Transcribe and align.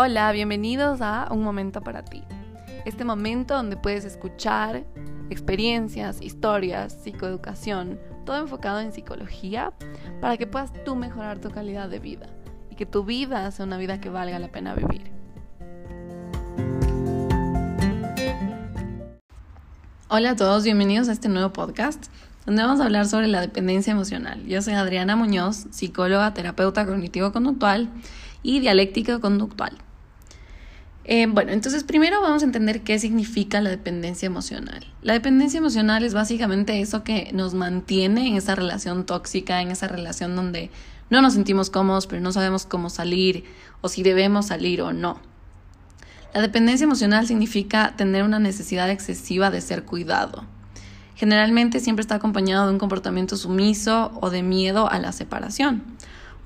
Hola, 0.00 0.30
bienvenidos 0.30 1.00
a 1.00 1.26
Un 1.32 1.42
Momento 1.42 1.80
para 1.80 2.04
ti. 2.04 2.22
Este 2.84 3.04
momento 3.04 3.54
donde 3.54 3.76
puedes 3.76 4.04
escuchar 4.04 4.84
experiencias, 5.28 6.22
historias, 6.22 6.92
psicoeducación, 7.02 7.98
todo 8.24 8.36
enfocado 8.36 8.78
en 8.78 8.92
psicología 8.92 9.72
para 10.20 10.36
que 10.36 10.46
puedas 10.46 10.72
tú 10.84 10.94
mejorar 10.94 11.40
tu 11.40 11.50
calidad 11.50 11.88
de 11.88 11.98
vida 11.98 12.28
y 12.70 12.76
que 12.76 12.86
tu 12.86 13.02
vida 13.02 13.50
sea 13.50 13.66
una 13.66 13.76
vida 13.76 14.00
que 14.00 14.08
valga 14.08 14.38
la 14.38 14.52
pena 14.52 14.76
vivir. 14.76 15.10
Hola 20.10 20.30
a 20.30 20.36
todos, 20.36 20.62
bienvenidos 20.62 21.08
a 21.08 21.12
este 21.12 21.28
nuevo 21.28 21.52
podcast 21.52 22.06
donde 22.46 22.62
vamos 22.62 22.80
a 22.80 22.84
hablar 22.84 23.06
sobre 23.06 23.26
la 23.26 23.40
dependencia 23.40 23.90
emocional. 23.90 24.46
Yo 24.46 24.62
soy 24.62 24.74
Adriana 24.74 25.16
Muñoz, 25.16 25.66
psicóloga, 25.72 26.34
terapeuta 26.34 26.86
cognitivo-conductual 26.86 27.90
y 28.44 28.60
dialéctica 28.60 29.18
conductual. 29.18 29.76
Eh, 31.10 31.26
bueno, 31.26 31.52
entonces 31.52 31.84
primero 31.84 32.20
vamos 32.20 32.42
a 32.42 32.44
entender 32.44 32.82
qué 32.82 32.98
significa 32.98 33.62
la 33.62 33.70
dependencia 33.70 34.26
emocional. 34.26 34.86
La 35.00 35.14
dependencia 35.14 35.56
emocional 35.56 36.04
es 36.04 36.12
básicamente 36.12 36.82
eso 36.82 37.02
que 37.02 37.30
nos 37.32 37.54
mantiene 37.54 38.28
en 38.28 38.36
esa 38.36 38.54
relación 38.54 39.06
tóxica, 39.06 39.62
en 39.62 39.70
esa 39.70 39.88
relación 39.88 40.36
donde 40.36 40.70
no 41.08 41.22
nos 41.22 41.32
sentimos 41.32 41.70
cómodos, 41.70 42.06
pero 42.06 42.20
no 42.20 42.30
sabemos 42.30 42.66
cómo 42.66 42.90
salir 42.90 43.44
o 43.80 43.88
si 43.88 44.02
debemos 44.02 44.48
salir 44.48 44.82
o 44.82 44.92
no. 44.92 45.18
La 46.34 46.42
dependencia 46.42 46.84
emocional 46.84 47.26
significa 47.26 47.96
tener 47.96 48.22
una 48.22 48.38
necesidad 48.38 48.90
excesiva 48.90 49.50
de 49.50 49.62
ser 49.62 49.84
cuidado. 49.84 50.44
Generalmente 51.14 51.80
siempre 51.80 52.02
está 52.02 52.16
acompañado 52.16 52.66
de 52.66 52.74
un 52.74 52.78
comportamiento 52.78 53.38
sumiso 53.38 54.12
o 54.20 54.28
de 54.28 54.42
miedo 54.42 54.90
a 54.90 54.98
la 54.98 55.12
separación. 55.12 55.84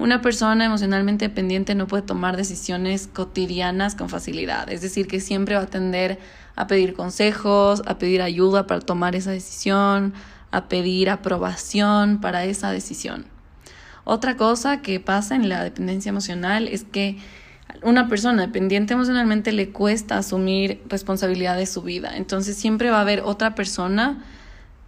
Una 0.02 0.20
persona 0.20 0.64
emocionalmente 0.64 1.28
dependiente 1.28 1.76
no 1.76 1.86
puede 1.86 2.02
tomar 2.02 2.36
decisiones 2.36 3.06
cotidianas 3.06 3.94
con 3.94 4.08
facilidad, 4.08 4.68
es 4.68 4.80
decir, 4.80 5.06
que 5.06 5.20
siempre 5.20 5.54
va 5.54 5.62
a 5.62 5.66
tender 5.66 6.18
a 6.56 6.66
pedir 6.66 6.94
consejos, 6.94 7.84
a 7.86 7.98
pedir 7.98 8.20
ayuda 8.20 8.66
para 8.66 8.80
tomar 8.80 9.14
esa 9.14 9.30
decisión, 9.30 10.12
a 10.50 10.68
pedir 10.68 11.08
aprobación 11.08 12.20
para 12.20 12.44
esa 12.46 12.72
decisión. 12.72 13.26
Otra 14.02 14.36
cosa 14.36 14.82
que 14.82 14.98
pasa 14.98 15.36
en 15.36 15.48
la 15.48 15.62
dependencia 15.62 16.10
emocional 16.10 16.66
es 16.66 16.82
que 16.82 17.18
una 17.84 18.08
persona 18.08 18.42
dependiente 18.42 18.94
emocionalmente 18.94 19.52
le 19.52 19.70
cuesta 19.70 20.18
asumir 20.18 20.82
responsabilidad 20.88 21.56
de 21.56 21.66
su 21.66 21.80
vida. 21.80 22.16
Entonces 22.16 22.56
siempre 22.56 22.90
va 22.90 22.98
a 22.98 23.02
haber 23.02 23.20
otra 23.20 23.54
persona, 23.54 24.24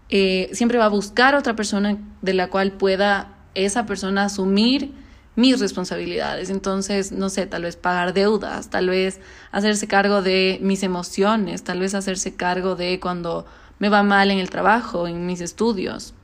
eh, 0.09 0.51
siempre 0.55 0.79
va 0.79 0.87
a 0.87 0.89
buscar 0.89 1.37
otra 1.37 1.55
persona 1.55 1.99
de 2.21 2.35
la 2.35 2.49
cual 2.49 2.73
pueda 2.73 3.29
esa 3.55 3.87
persona 3.87 4.25
asumir 4.25 5.04
mis 5.37 5.59
responsabilidades. 5.59 6.51
Entonces, 6.51 7.13
no 7.13 7.29
sé, 7.29 7.47
tal 7.47 7.63
vez 7.63 7.77
pagar 7.77 8.15
deudas, 8.15 8.71
tal 8.71 8.89
vez 8.89 9.21
hacerse 9.53 9.87
cargo 9.87 10.23
de 10.23 10.59
mis 10.63 10.83
emociones, 10.83 11.65
tal 11.65 11.81
vez 11.81 11.95
hacerse 11.95 12.35
cargo 12.35 12.77
de 12.77 13.01
cuando 13.01 13.47
me 13.79 13.89
va 13.89 14.03
mal 14.03 14.31
en 14.31 14.39
el 14.39 14.51
trabajo, 14.51 15.09
en 15.09 15.27
mis 15.27 15.41
estudios. 15.41 16.15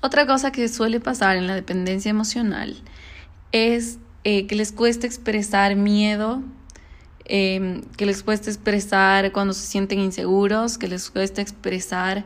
Otra 0.00 0.26
cosa 0.26 0.52
que 0.52 0.68
suele 0.68 1.00
pasar 1.00 1.36
en 1.36 1.46
la 1.46 1.54
dependencia 1.54 2.10
emocional 2.10 2.76
es 3.52 3.98
eh, 4.24 4.46
que 4.46 4.54
les 4.54 4.72
cuesta 4.72 5.06
expresar 5.06 5.76
miedo, 5.76 6.42
em, 7.24 7.82
que 7.96 8.04
les 8.04 8.22
cuesta 8.22 8.50
expresar 8.50 9.32
cuando 9.32 9.54
se 9.54 9.66
sienten 9.66 10.00
inseguros, 10.00 10.76
que 10.76 10.88
les 10.88 11.10
cuesta 11.10 11.40
expresar 11.40 12.24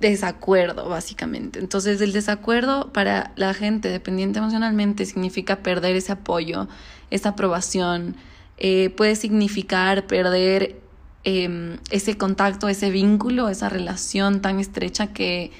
desacuerdo, 0.00 0.88
básicamente. 0.88 1.58
Entonces, 1.58 2.00
el 2.00 2.12
desacuerdo 2.12 2.92
para 2.92 3.32
la 3.36 3.54
gente 3.54 3.88
dependiente 3.88 4.38
emocionalmente 4.38 5.06
significa 5.06 5.56
perder 5.56 5.96
ese 5.96 6.12
apoyo, 6.12 6.68
esa 7.10 7.30
aprobación, 7.30 8.16
eh, 8.58 8.90
puede 8.90 9.16
significar 9.16 10.06
perder 10.06 10.80
em, 11.24 11.78
ese 11.90 12.16
contacto, 12.16 12.68
ese 12.68 12.90
vínculo, 12.90 13.48
esa 13.48 13.68
relación 13.68 14.40
tan 14.40 14.60
estrecha 14.60 15.08
que 15.08 15.50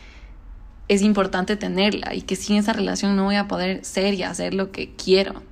es 0.89 1.03
importante 1.03 1.57
tenerla 1.57 2.15
y 2.15 2.23
que 2.23 2.37
sin 2.37 2.57
esa 2.57 2.73
relación 2.73 3.17
no 3.17 3.25
voy 3.25 3.37
a 3.37 3.49
poder 3.49 3.85
ser 3.85 4.15
y 4.15 4.23
hacer 4.23 4.55
lo 4.55 4.71
que 4.71 4.93
quiero. 4.95 5.43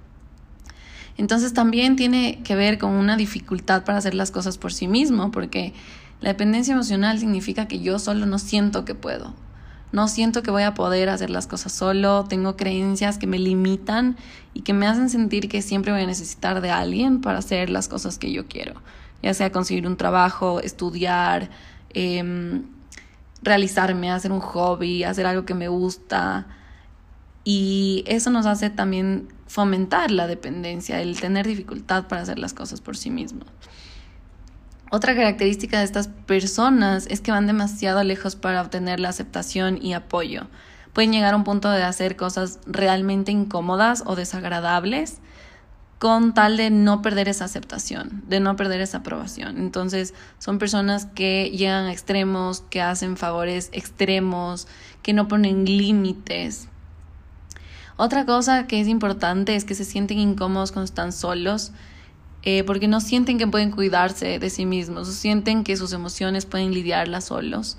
Entonces 1.16 1.52
también 1.52 1.96
tiene 1.96 2.40
que 2.44 2.54
ver 2.54 2.78
con 2.78 2.90
una 2.92 3.16
dificultad 3.16 3.84
para 3.84 3.98
hacer 3.98 4.14
las 4.14 4.30
cosas 4.30 4.58
por 4.58 4.72
sí 4.72 4.88
mismo, 4.88 5.30
porque 5.30 5.72
la 6.24 6.30
dependencia 6.30 6.72
emocional 6.72 7.18
significa 7.18 7.68
que 7.68 7.80
yo 7.80 7.98
solo 7.98 8.24
no 8.24 8.38
siento 8.38 8.86
que 8.86 8.94
puedo. 8.94 9.34
No 9.92 10.08
siento 10.08 10.42
que 10.42 10.50
voy 10.50 10.62
a 10.62 10.72
poder 10.72 11.10
hacer 11.10 11.28
las 11.28 11.46
cosas 11.46 11.70
solo, 11.72 12.24
tengo 12.24 12.56
creencias 12.56 13.18
que 13.18 13.26
me 13.26 13.38
limitan 13.38 14.16
y 14.54 14.62
que 14.62 14.72
me 14.72 14.86
hacen 14.86 15.10
sentir 15.10 15.50
que 15.50 15.60
siempre 15.60 15.92
voy 15.92 16.00
a 16.00 16.06
necesitar 16.06 16.62
de 16.62 16.70
alguien 16.70 17.20
para 17.20 17.40
hacer 17.40 17.68
las 17.68 17.88
cosas 17.88 18.16
que 18.16 18.32
yo 18.32 18.48
quiero, 18.48 18.72
ya 19.22 19.34
sea 19.34 19.52
conseguir 19.52 19.86
un 19.86 19.98
trabajo, 19.98 20.60
estudiar, 20.60 21.50
em, 21.90 22.62
realizarme, 23.42 24.10
hacer 24.10 24.32
un 24.32 24.40
hobby, 24.40 25.04
hacer 25.04 25.26
algo 25.26 25.44
que 25.44 25.52
me 25.52 25.68
gusta. 25.68 26.46
Y 27.44 28.02
eso 28.06 28.30
nos 28.30 28.46
hace 28.46 28.70
también 28.70 29.28
fomentar 29.46 30.10
la 30.10 30.26
dependencia, 30.26 31.02
el 31.02 31.20
tener 31.20 31.46
dificultad 31.46 32.08
para 32.08 32.22
hacer 32.22 32.38
las 32.38 32.54
cosas 32.54 32.80
por 32.80 32.96
sí 32.96 33.10
mismo. 33.10 33.44
Otra 34.94 35.16
característica 35.16 35.80
de 35.80 35.84
estas 35.86 36.06
personas 36.06 37.08
es 37.10 37.20
que 37.20 37.32
van 37.32 37.48
demasiado 37.48 38.04
lejos 38.04 38.36
para 38.36 38.62
obtener 38.62 39.00
la 39.00 39.08
aceptación 39.08 39.76
y 39.82 39.92
apoyo. 39.92 40.46
Pueden 40.92 41.10
llegar 41.10 41.34
a 41.34 41.36
un 41.36 41.42
punto 41.42 41.68
de 41.68 41.82
hacer 41.82 42.14
cosas 42.14 42.60
realmente 42.64 43.32
incómodas 43.32 44.04
o 44.06 44.14
desagradables 44.14 45.18
con 45.98 46.32
tal 46.32 46.56
de 46.56 46.70
no 46.70 47.02
perder 47.02 47.28
esa 47.28 47.46
aceptación, 47.46 48.22
de 48.28 48.38
no 48.38 48.54
perder 48.54 48.82
esa 48.82 48.98
aprobación. 48.98 49.58
Entonces 49.58 50.14
son 50.38 50.60
personas 50.60 51.06
que 51.06 51.50
llegan 51.50 51.86
a 51.86 51.92
extremos, 51.92 52.60
que 52.70 52.80
hacen 52.80 53.16
favores 53.16 53.70
extremos, 53.72 54.68
que 55.02 55.12
no 55.12 55.26
ponen 55.26 55.64
límites. 55.64 56.68
Otra 57.96 58.26
cosa 58.26 58.68
que 58.68 58.80
es 58.80 58.86
importante 58.86 59.56
es 59.56 59.64
que 59.64 59.74
se 59.74 59.84
sienten 59.84 60.20
incómodos 60.20 60.70
cuando 60.70 60.84
están 60.84 61.10
solos 61.10 61.72
eh, 62.46 62.62
porque 62.64 62.88
no 62.88 63.00
sienten 63.00 63.38
que 63.38 63.46
pueden 63.46 63.70
cuidarse 63.70 64.38
de 64.38 64.50
sí 64.50 64.66
mismos, 64.66 65.08
sienten 65.08 65.64
que 65.64 65.78
sus 65.78 65.94
emociones 65.94 66.44
pueden 66.44 66.74
lidiarlas 66.74 67.24
solos. 67.24 67.78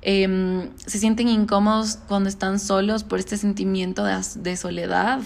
Em, 0.00 0.70
se 0.78 0.98
sienten 0.98 1.28
incómodos 1.28 1.98
cuando 2.08 2.28
están 2.30 2.58
solos 2.58 3.04
por 3.04 3.18
este 3.18 3.36
sentimiento 3.36 4.04
de, 4.04 4.18
de 4.36 4.56
soledad 4.56 5.20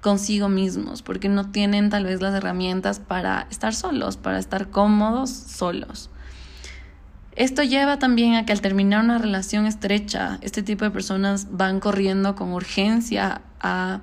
consigo 0.00 0.48
mismos, 0.48 1.02
porque 1.02 1.28
no 1.28 1.50
tienen 1.52 1.88
tal 1.88 2.04
vez 2.04 2.20
las 2.20 2.34
herramientas 2.34 2.98
para 2.98 3.46
estar 3.50 3.74
solos, 3.74 4.16
para 4.16 4.40
estar 4.40 4.70
cómodos 4.70 5.30
solos. 5.30 6.10
Esto 7.36 7.62
lleva 7.62 8.00
también 8.00 8.34
a 8.34 8.44
que 8.44 8.52
al 8.52 8.60
terminar 8.60 9.04
una 9.04 9.18
relación 9.18 9.66
estrecha, 9.66 10.38
este 10.42 10.64
tipo 10.64 10.84
de 10.84 10.90
personas 10.90 11.46
van 11.52 11.78
corriendo 11.78 12.34
con 12.34 12.52
urgencia 12.52 13.42
a 13.60 14.00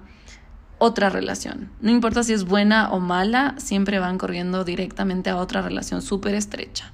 otra 0.80 1.10
relación. 1.10 1.70
No 1.82 1.92
importa 1.92 2.24
si 2.24 2.34
es 2.34 2.44
buena 2.44 2.92
o 2.92 3.00
mala, 3.00 3.56
siempre 3.58 4.00
van 4.00 4.18
corriendo 4.18 4.64
directamente 4.64 5.30
a 5.30 5.38
otra 5.38 5.62
relación 5.62 6.02
súper 6.02 6.36
estrecha. 6.36 6.92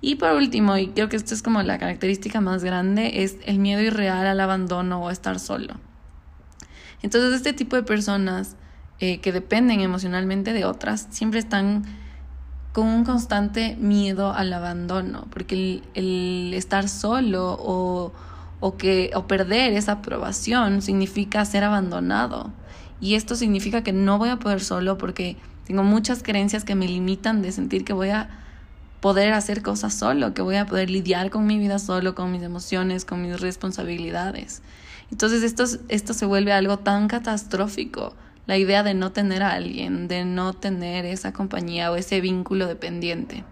Y 0.00 0.16
por 0.16 0.32
último, 0.32 0.76
y 0.76 0.88
creo 0.88 1.08
que 1.08 1.16
esta 1.16 1.34
es 1.34 1.42
como 1.42 1.62
la 1.62 1.78
característica 1.78 2.40
más 2.40 2.62
grande, 2.62 3.22
es 3.22 3.36
el 3.44 3.58
miedo 3.58 3.80
irreal 3.82 4.26
al 4.26 4.40
abandono 4.40 5.02
o 5.02 5.10
estar 5.10 5.38
solo. 5.38 5.74
Entonces, 7.02 7.34
este 7.34 7.52
tipo 7.52 7.76
de 7.76 7.82
personas 7.82 8.56
eh, 8.98 9.20
que 9.20 9.32
dependen 9.32 9.80
emocionalmente 9.80 10.52
de 10.52 10.64
otras 10.64 11.06
siempre 11.10 11.38
están 11.38 11.84
con 12.72 12.88
un 12.88 13.04
constante 13.04 13.76
miedo 13.76 14.32
al 14.32 14.52
abandono, 14.52 15.26
porque 15.30 15.82
el, 15.94 16.52
estar 16.54 16.88
solo 16.88 17.56
o, 17.58 18.12
o, 18.60 18.76
que, 18.76 19.10
o 19.14 19.26
perder 19.26 19.72
esa 19.72 19.92
aprobación 19.92 20.82
significa 20.82 21.44
ser 21.46 21.64
abandonado 21.64 22.52
y 23.00 23.14
esto 23.14 23.36
significa 23.36 23.82
que 23.82 23.92
no 23.92 24.18
voy 24.18 24.30
a 24.30 24.38
poder 24.38 24.60
solo 24.60 24.98
porque 24.98 25.36
tengo 25.66 25.82
muchas 25.82 26.22
creencias 26.22 26.64
que 26.64 26.74
me 26.74 26.86
limitan 26.86 27.42
de 27.42 27.52
sentir 27.52 27.84
que 27.84 27.92
voy 27.92 28.10
a 28.10 28.28
poder 29.00 29.32
hacer 29.32 29.62
cosas 29.62 29.94
solo, 29.94 30.32
que 30.34 30.42
voy 30.42 30.56
a 30.56 30.66
poder 30.66 30.90
lidiar 30.90 31.30
con 31.30 31.46
mi 31.46 31.58
vida 31.58 31.78
solo, 31.78 32.14
con 32.14 32.32
mis 32.32 32.42
emociones, 32.42 33.04
con 33.04 33.22
mis 33.22 33.40
responsabilidades. 33.40 34.62
Entonces 35.10 35.42
esto, 35.42 35.64
esto 35.88 36.14
se 36.14 36.26
vuelve 36.26 36.52
algo 36.52 36.78
tan 36.78 37.08
catastrófico, 37.08 38.14
la 38.46 38.56
idea 38.56 38.82
de 38.82 38.94
no 38.94 39.12
tener 39.12 39.42
a 39.42 39.52
alguien, 39.52 40.08
de 40.08 40.24
no 40.24 40.54
tener 40.54 41.04
esa 41.04 41.32
compañía 41.32 41.90
o 41.90 41.96
ese 41.96 42.20
vínculo 42.20 42.66
dependiente. 42.66 43.44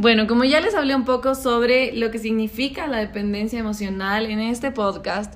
Bueno, 0.00 0.26
como 0.26 0.44
ya 0.44 0.62
les 0.62 0.74
hablé 0.74 0.94
un 0.94 1.04
poco 1.04 1.34
sobre 1.34 1.92
lo 1.92 2.10
que 2.10 2.18
significa 2.18 2.86
la 2.86 2.96
dependencia 2.96 3.58
emocional 3.58 4.24
en 4.24 4.40
este 4.40 4.70
podcast, 4.70 5.34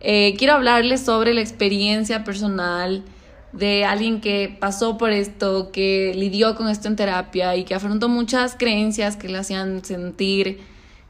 eh, 0.00 0.34
quiero 0.38 0.54
hablarles 0.54 1.02
sobre 1.02 1.34
la 1.34 1.42
experiencia 1.42 2.24
personal 2.24 3.04
de 3.52 3.84
alguien 3.84 4.22
que 4.22 4.56
pasó 4.58 4.96
por 4.96 5.10
esto, 5.10 5.70
que 5.70 6.14
lidió 6.16 6.56
con 6.56 6.70
esto 6.70 6.88
en 6.88 6.96
terapia 6.96 7.56
y 7.56 7.64
que 7.64 7.74
afrontó 7.74 8.08
muchas 8.08 8.56
creencias 8.56 9.18
que 9.18 9.28
le 9.28 9.36
hacían 9.36 9.84
sentir 9.84 10.60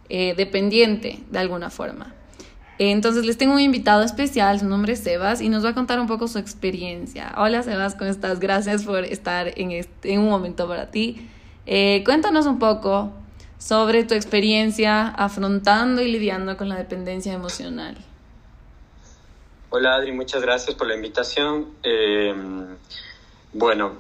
eh, 0.09 0.35
dependiente 0.37 1.21
de 1.31 1.39
alguna 1.39 1.71
forma. 1.71 2.13
Entonces 2.81 3.25
les 3.25 3.39
tengo 3.39 3.55
un 3.55 3.61
invitado 3.61 4.03
especial, 4.03 4.59
su 4.59 4.67
nombre 4.67 4.95
es 4.95 4.99
Sebas, 4.99 5.41
y 5.41 5.49
nos 5.49 5.65
va 5.65 5.69
a 5.69 5.75
contar 5.75 6.01
un 6.01 6.09
poco 6.09 6.27
su 6.27 6.41
experiencia. 6.41 7.33
Hola 7.37 7.63
Sebas, 7.63 7.95
¿cómo 7.95 8.11
estás? 8.11 8.41
Gracias 8.41 8.83
por 8.83 9.05
estar 9.05 9.53
en, 9.57 9.71
este, 9.71 10.13
en 10.13 10.23
un 10.23 10.29
momento 10.29 10.67
para 10.67 10.91
ti. 10.91 11.29
Eh, 11.67 12.03
cuéntanos 12.05 12.47
un 12.47 12.59
poco 12.61 13.13
sobre 13.59 14.05
tu 14.05 14.15
experiencia 14.15 15.09
afrontando 15.09 16.01
y 16.01 16.11
lidiando 16.11 16.57
con 16.57 16.69
la 16.69 16.77
dependencia 16.77 17.33
emocional. 17.33 17.97
Hola 19.71 19.97
Adri, 19.97 20.13
muchas 20.13 20.43
gracias 20.43 20.77
por 20.77 20.87
la 20.87 20.95
invitación. 20.95 21.67
Eh, 21.83 22.33
bueno, 23.53 23.95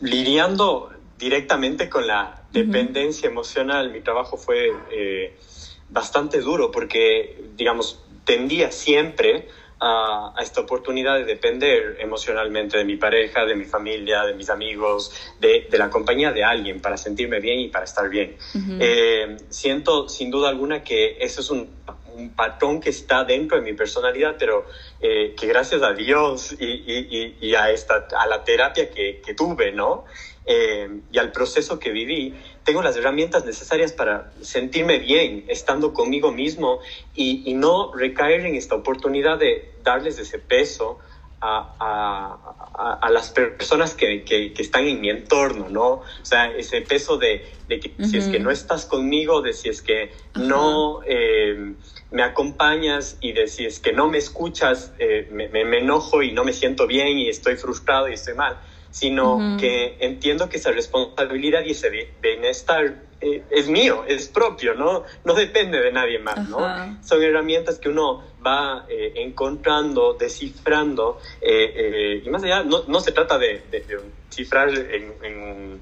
lidiando 0.00 0.90
directamente 1.18 1.90
con 1.90 2.06
la 2.06 2.42
dependencia 2.52 3.28
emocional, 3.28 3.90
mi 3.90 4.00
trabajo 4.00 4.36
fue 4.36 4.72
eh, 4.92 5.36
bastante 5.90 6.40
duro 6.40 6.70
porque, 6.70 7.44
digamos, 7.56 7.98
tendía 8.24 8.70
siempre 8.70 9.48
a, 9.82 10.32
esta 10.40 10.60
oportunidad 10.60 11.16
de 11.18 11.24
depender 11.24 11.96
emocionalmente 11.98 12.78
de 12.78 12.84
mi 12.84 12.96
pareja, 12.96 13.44
de 13.44 13.56
mi 13.56 13.64
familia, 13.64 14.22
de 14.22 14.34
mis 14.34 14.48
amigos, 14.48 15.12
de, 15.40 15.66
la 15.72 15.90
compañía 15.90 16.32
de 16.32 16.44
alguien 16.44 16.80
para 16.80 16.96
sentirme 16.96 17.40
bien 17.40 17.58
y 17.58 17.68
para 17.68 17.84
estar 17.84 18.08
bien. 18.08 18.36
Eh, 18.78 19.36
siento 19.50 20.08
sin 20.08 20.30
duda 20.30 20.48
alguna 20.48 20.84
que 20.84 21.16
eso 21.20 21.40
es 21.40 21.50
un, 21.50 21.70
patrón 22.36 22.78
que 22.80 22.90
está 22.90 23.24
dentro 23.24 23.56
de 23.56 23.62
mi 23.62 23.72
personalidad, 23.72 24.36
pero 24.38 24.66
eh, 25.00 25.34
que 25.34 25.46
gracias 25.46 25.82
a 25.82 25.94
Dios 25.94 26.54
y, 26.60 27.54
a, 27.54 27.70
esta, 27.70 28.06
a 28.16 28.26
la 28.26 28.44
terapia 28.44 28.90
que, 28.90 29.22
que 29.24 29.32
tuve, 29.34 29.72
¿no? 29.72 30.04
Eh, 30.44 30.88
y 31.12 31.18
al 31.18 31.30
proceso 31.30 31.78
que 31.78 31.90
viví, 31.90 32.34
tengo 32.64 32.82
las 32.82 32.96
herramientas 32.96 33.44
necesarias 33.44 33.92
para 33.92 34.32
sentirme 34.40 34.98
bien 34.98 35.44
estando 35.48 35.92
conmigo 35.92 36.32
mismo 36.32 36.80
y, 37.14 37.52
no 37.54 37.92
recaer 37.92 38.46
en 38.46 38.56
esta 38.56 38.74
oportunidad 38.74 39.38
de 39.38 39.72
darles 39.84 40.18
ese 40.18 40.38
peso 40.38 40.98
a, 41.40 41.74
a, 41.78 42.98
a, 43.00 43.10
las 43.10 43.30
personas 43.30 43.94
que, 43.94 44.24
que, 44.24 44.52
están 44.56 44.86
en 44.86 45.00
mi 45.00 45.10
entorno, 45.10 45.68
¿no? 45.68 45.86
O 45.88 46.04
sea, 46.22 46.50
ese 46.50 46.80
peso 46.80 47.18
de, 47.18 47.44
de 47.68 47.78
que 47.78 47.92
si 48.04 48.16
es 48.16 48.28
que 48.28 48.38
no 48.38 48.50
estás 48.50 48.86
conmigo, 48.86 49.42
de 49.42 49.52
si 49.52 49.68
es 49.68 49.82
que 49.82 50.12
no 50.34 51.00
eh, 51.04 51.74
me 52.10 52.22
acompañas 52.22 53.18
y 53.20 53.32
de 53.32 53.48
si 53.48 53.66
es 53.66 53.80
que 53.80 53.92
no 53.92 54.08
me 54.08 54.18
escuchas, 54.18 54.92
eh, 54.98 55.28
me, 55.30 55.48
me 55.48 55.78
enojo 55.78 56.22
y 56.22 56.32
no 56.32 56.44
me 56.44 56.52
siento 56.52 56.86
bien 56.86 57.18
y 57.18 57.28
estoy 57.28 57.56
frustrado 57.56 58.08
y 58.08 58.14
estoy 58.14 58.34
mal 58.34 58.56
sino 58.92 59.56
que 59.58 59.96
entiendo 60.00 60.48
que 60.50 60.58
esa 60.58 60.70
responsabilidad 60.70 61.62
y 61.64 61.70
ese 61.70 62.12
bienestar 62.20 62.94
eh, 63.22 63.42
es 63.50 63.68
mío, 63.68 64.04
es 64.06 64.28
propio, 64.28 64.74
¿no? 64.74 65.04
No 65.24 65.34
depende 65.34 65.80
de 65.80 65.90
nadie 65.92 66.18
más, 66.18 66.46
¿no? 66.48 66.58
Son 67.02 67.22
herramientas 67.22 67.78
que 67.78 67.88
uno 67.88 68.22
va 68.46 68.84
eh, 68.90 69.14
encontrando, 69.16 70.12
descifrando, 70.12 71.20
eh, 71.40 72.20
y 72.22 72.28
más 72.28 72.42
allá, 72.42 72.64
no, 72.64 72.82
no 72.86 73.00
se 73.00 73.12
trata 73.12 73.38
de, 73.38 73.62
de, 73.70 74.00
cifrar 74.28 74.68
en, 74.70 75.80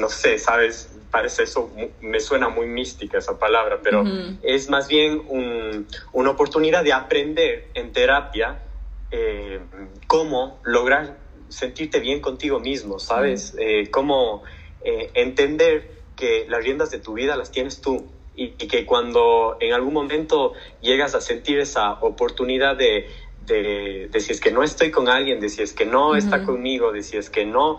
no 0.00 0.08
sé, 0.08 0.38
¿sabes? 0.38 0.90
Parece 1.10 1.42
eso, 1.42 1.70
me 2.00 2.18
suena 2.18 2.48
muy 2.48 2.66
mística 2.66 3.18
esa 3.18 3.38
palabra, 3.38 3.80
pero 3.82 4.04
es 4.42 4.70
más 4.70 4.88
bien 4.88 5.22
un, 5.28 5.86
una 6.12 6.30
oportunidad 6.30 6.82
de 6.82 6.94
aprender 6.94 7.68
en 7.74 7.92
terapia 7.92 8.62
cómo 10.06 10.60
lograr 10.64 11.21
sentirte 11.52 12.00
bien 12.00 12.20
contigo 12.20 12.58
mismo, 12.58 12.98
¿sabes? 12.98 13.54
Eh, 13.58 13.90
cómo 13.90 14.42
eh, 14.82 15.10
entender 15.14 15.90
que 16.16 16.46
las 16.48 16.64
riendas 16.64 16.90
de 16.90 16.98
tu 16.98 17.14
vida 17.14 17.36
las 17.36 17.50
tienes 17.50 17.80
tú 17.80 18.06
y, 18.34 18.48
que 18.50 18.86
cuando 18.86 19.56
en 19.60 19.72
algún 19.72 19.92
momento 19.92 20.54
llegas 20.80 21.14
a 21.14 21.20
sentir 21.20 21.58
esa 21.58 21.92
oportunidad 21.94 22.76
de, 22.76 23.08
de, 23.46 24.08
si 24.20 24.32
es 24.32 24.40
que 24.40 24.50
no 24.50 24.62
estoy 24.62 24.90
con 24.90 25.08
alguien, 25.08 25.40
de 25.40 25.48
si 25.48 25.62
es 25.62 25.72
que 25.72 25.84
no 25.84 26.16
está 26.16 26.44
conmigo, 26.44 26.92
de 26.92 27.02
si 27.02 27.16
es 27.16 27.28
que 27.28 27.44
no, 27.44 27.78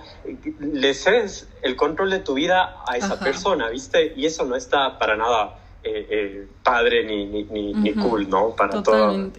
le 0.60 0.94
cedes 0.94 1.50
el 1.62 1.75
control 1.75 2.12
de 2.12 2.20
tu 2.20 2.36
vida 2.36 2.84
a 2.88 2.98
esa 2.98 3.20
persona, 3.20 3.70
¿viste? 3.70 4.14
Y 4.16 4.25
eso 4.25 4.46
no 4.46 4.56
está 4.56 5.00
para 5.00 5.16
nada 5.16 5.60
eh, 5.84 6.48
padre 6.64 7.04
ni, 7.06 7.25
ni, 7.25 7.74
ni, 7.74 7.94
cool, 7.94 8.30
¿no? 8.30 8.56
Para 8.56 8.84
todo 8.84 9.31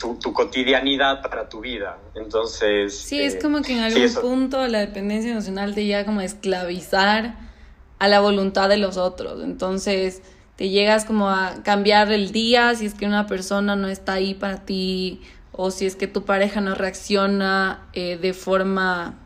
tu, 0.00 0.32
cotidianidad 0.32 1.22
para 1.22 1.48
tu 1.48 1.60
vida. 1.60 1.98
Entonces... 2.14 2.96
Sí, 2.96 3.20
es 3.20 3.34
eh, 3.34 3.38
como 3.38 3.62
que 3.62 3.76
en 3.76 3.80
algún 3.80 4.14
punto 4.14 4.66
la 4.66 4.80
dependencia 4.80 5.30
emocional 5.30 5.74
te 5.74 5.84
llega 5.84 6.04
como 6.04 6.20
a 6.20 6.24
esclavizar 6.24 7.36
a 7.98 8.08
la 8.08 8.20
voluntad 8.20 8.68
de 8.68 8.78
los 8.78 8.96
otros. 8.96 9.42
Entonces 9.44 10.22
te 10.56 10.70
llegas 10.70 11.04
como 11.04 11.28
a 11.28 11.62
cambiar 11.62 12.10
el 12.12 12.32
día 12.32 12.74
si 12.74 12.86
es 12.86 12.94
que 12.94 13.06
una 13.06 13.26
persona 13.26 13.76
no 13.76 13.88
está 13.88 14.14
ahí 14.14 14.34
para 14.34 14.64
ti 14.64 15.20
o 15.52 15.70
si 15.70 15.86
es 15.86 15.96
que 15.96 16.06
tu 16.06 16.24
pareja 16.24 16.60
no 16.60 16.74
reacciona 16.74 17.86
eh, 17.92 18.16
de 18.16 18.32
forma 18.32 19.18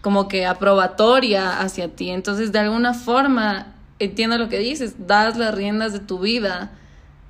como 0.00 0.26
que 0.26 0.46
aprobatoria 0.46 1.60
hacia 1.60 1.88
ti. 1.94 2.10
Entonces, 2.10 2.50
de 2.50 2.58
alguna 2.58 2.92
forma, 2.92 3.74
entiendo 4.00 4.36
lo 4.36 4.48
que 4.48 4.58
dices, 4.58 5.06
das 5.06 5.36
las 5.36 5.54
riendas 5.54 5.92
de 5.92 6.00
tu 6.00 6.18
vida, 6.18 6.72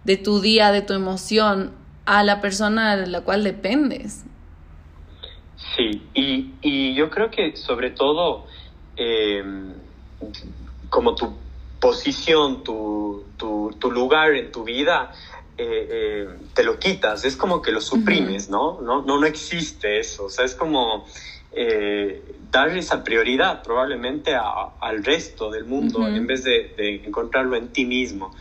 de 0.04 0.16
tu 0.16 0.40
día, 0.40 0.72
de 0.72 0.80
tu 0.80 0.94
emoción 0.94 1.81
a 2.04 2.24
la 2.24 2.40
persona 2.40 2.96
de 2.96 3.06
la 3.06 3.22
cual 3.22 3.44
dependes. 3.44 4.24
Sí, 5.76 6.02
y, 6.14 6.54
y 6.60 6.94
yo 6.94 7.08
creo 7.10 7.30
que 7.30 7.56
sobre 7.56 7.90
todo, 7.90 8.46
em, 8.96 9.72
como 10.90 11.14
tu 11.14 11.34
posición, 11.80 12.62
tu, 12.62 13.24
tu, 13.36 13.74
tu, 13.78 13.90
lugar 13.90 14.34
en 14.34 14.52
tu 14.52 14.64
vida, 14.64 15.12
eh, 15.56 15.88
eh, 15.90 16.28
te 16.54 16.62
lo 16.62 16.78
quitas, 16.78 17.24
es 17.24 17.36
como 17.36 17.62
que 17.62 17.72
lo 17.72 17.80
suprimes, 17.80 18.50
¿no? 18.50 18.80
¿no? 18.80 19.02
No, 19.02 19.18
no 19.18 19.26
existe 19.26 19.98
eso, 19.98 20.26
o 20.26 20.30
sea, 20.30 20.44
es 20.44 20.54
como 20.54 21.06
eh, 21.52 22.22
darle 22.50 22.80
esa 22.80 23.02
prioridad 23.02 23.62
probablemente 23.62 24.34
al 24.34 25.04
resto 25.04 25.50
del 25.50 25.64
mundo 25.64 26.06
en 26.06 26.26
vez 26.26 26.44
de, 26.44 26.74
de, 26.76 27.04
encontrarlo 27.06 27.56
en 27.56 27.68
ti 27.68 27.84
mismo. 27.84 28.34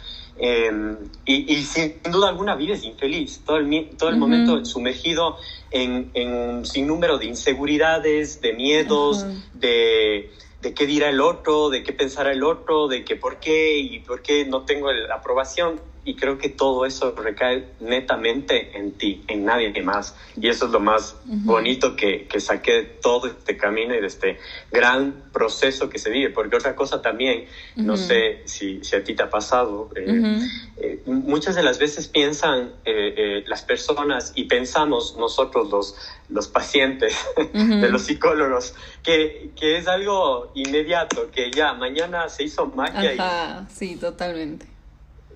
Em, 0.44 0.98
y, 1.24 1.62
sin 1.62 2.02
duda 2.12 2.30
alguna 2.30 2.56
vives 2.56 2.84
infeliz, 2.84 3.42
todo 3.46 3.58
el, 3.58 3.90
todo 3.96 4.10
el 4.10 4.18
momento 4.18 4.66
sumergido 4.66 5.38
en, 5.70 6.10
en, 6.16 6.34
un 6.34 6.66
sinnúmero 6.66 7.20
de 7.20 7.28
inseguridades, 7.28 8.42
de 8.42 8.54
miedos, 8.54 9.24
de, 9.54 10.32
de, 10.64 10.74
qué 10.74 10.88
dirá 10.88 11.10
el 11.10 11.22
otro, 11.22 11.70
de 11.70 11.84
qué 11.84 11.94
pensará 11.94 12.32
el 12.32 12.44
otro, 12.44 12.88
de 12.88 13.06
qué 13.06 13.16
por 13.18 13.38
qué 13.40 13.78
y 13.78 14.00
por 14.00 14.24
qué 14.24 14.44
no 14.46 14.64
tengo 14.64 14.92
la 14.92 15.14
aprobación 15.14 15.80
y 16.04 16.16
creo 16.16 16.38
que 16.38 16.50
todo 16.50 16.86
eso 16.86 17.14
recae 17.16 17.68
netamente 17.80 18.78
en 18.78 18.94
ti, 18.94 19.24
en 19.28 19.46
nadie 19.46 19.72
más. 19.84 20.16
Y 20.36 20.50
eso 20.50 20.66
es 20.66 20.72
lo 20.72 20.80
más 20.80 21.16
bonito 21.26 21.96
que, 21.96 22.28
que, 22.28 22.40
saqué 22.40 22.72
de 22.72 22.84
todo 22.84 23.28
este 23.28 23.56
camino 23.56 23.94
y 23.94 24.02
de 24.02 24.08
este 24.08 24.40
gran 24.72 25.30
proceso 25.32 25.90
que 25.90 26.00
se 26.00 26.10
vive. 26.10 26.32
Porque 26.32 26.56
otra 26.56 26.76
cosa 26.76 27.02
también, 27.02 27.46
no 27.76 27.98
sé 27.98 28.42
si, 28.46 28.84
si, 28.84 28.96
a 28.96 29.04
ti 29.04 29.14
te 29.14 29.24
ha 29.24 29.30
pasado, 29.30 29.90
eh, 29.96 30.40
eh, 30.78 31.02
muchas 31.06 31.56
de 31.56 31.64
las 31.64 31.78
veces 31.78 32.08
piensan 32.08 32.74
eh, 32.84 33.44
las 33.46 33.62
personas 33.62 34.34
y 34.36 34.46
pensamos 34.46 35.16
nosotros 35.18 35.70
los, 35.70 35.96
los 36.30 36.48
pacientes 36.48 37.16
de 37.54 37.90
los 37.90 38.04
psicólogos 38.04 38.74
que, 39.04 39.52
que, 39.56 39.78
es 39.78 39.88
algo 39.88 40.52
inmediato, 40.56 41.30
que 41.32 41.52
ya 41.52 41.74
mañana 41.74 42.28
se 42.28 42.44
hizo 42.44 42.66
magia. 42.68 43.14
Ajá, 43.14 43.68
sí, 43.70 43.96
totalmente 43.98 44.71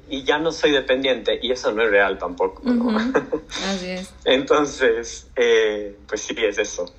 y 0.10 0.24
ya 0.24 0.38
no 0.38 0.52
soy 0.52 0.72
dependiente 0.72 1.40
y 1.42 1.52
eso 1.52 1.72
no 1.72 1.84
es 1.84 1.90
real 1.90 2.18
tampoco. 2.18 2.62
Así 3.68 3.88
es. 3.88 4.14
Entonces, 4.24 5.28
eh, 5.36 5.98
pues 6.08 6.22
sí, 6.22 6.36
es 6.38 6.58
eso. 6.58 6.92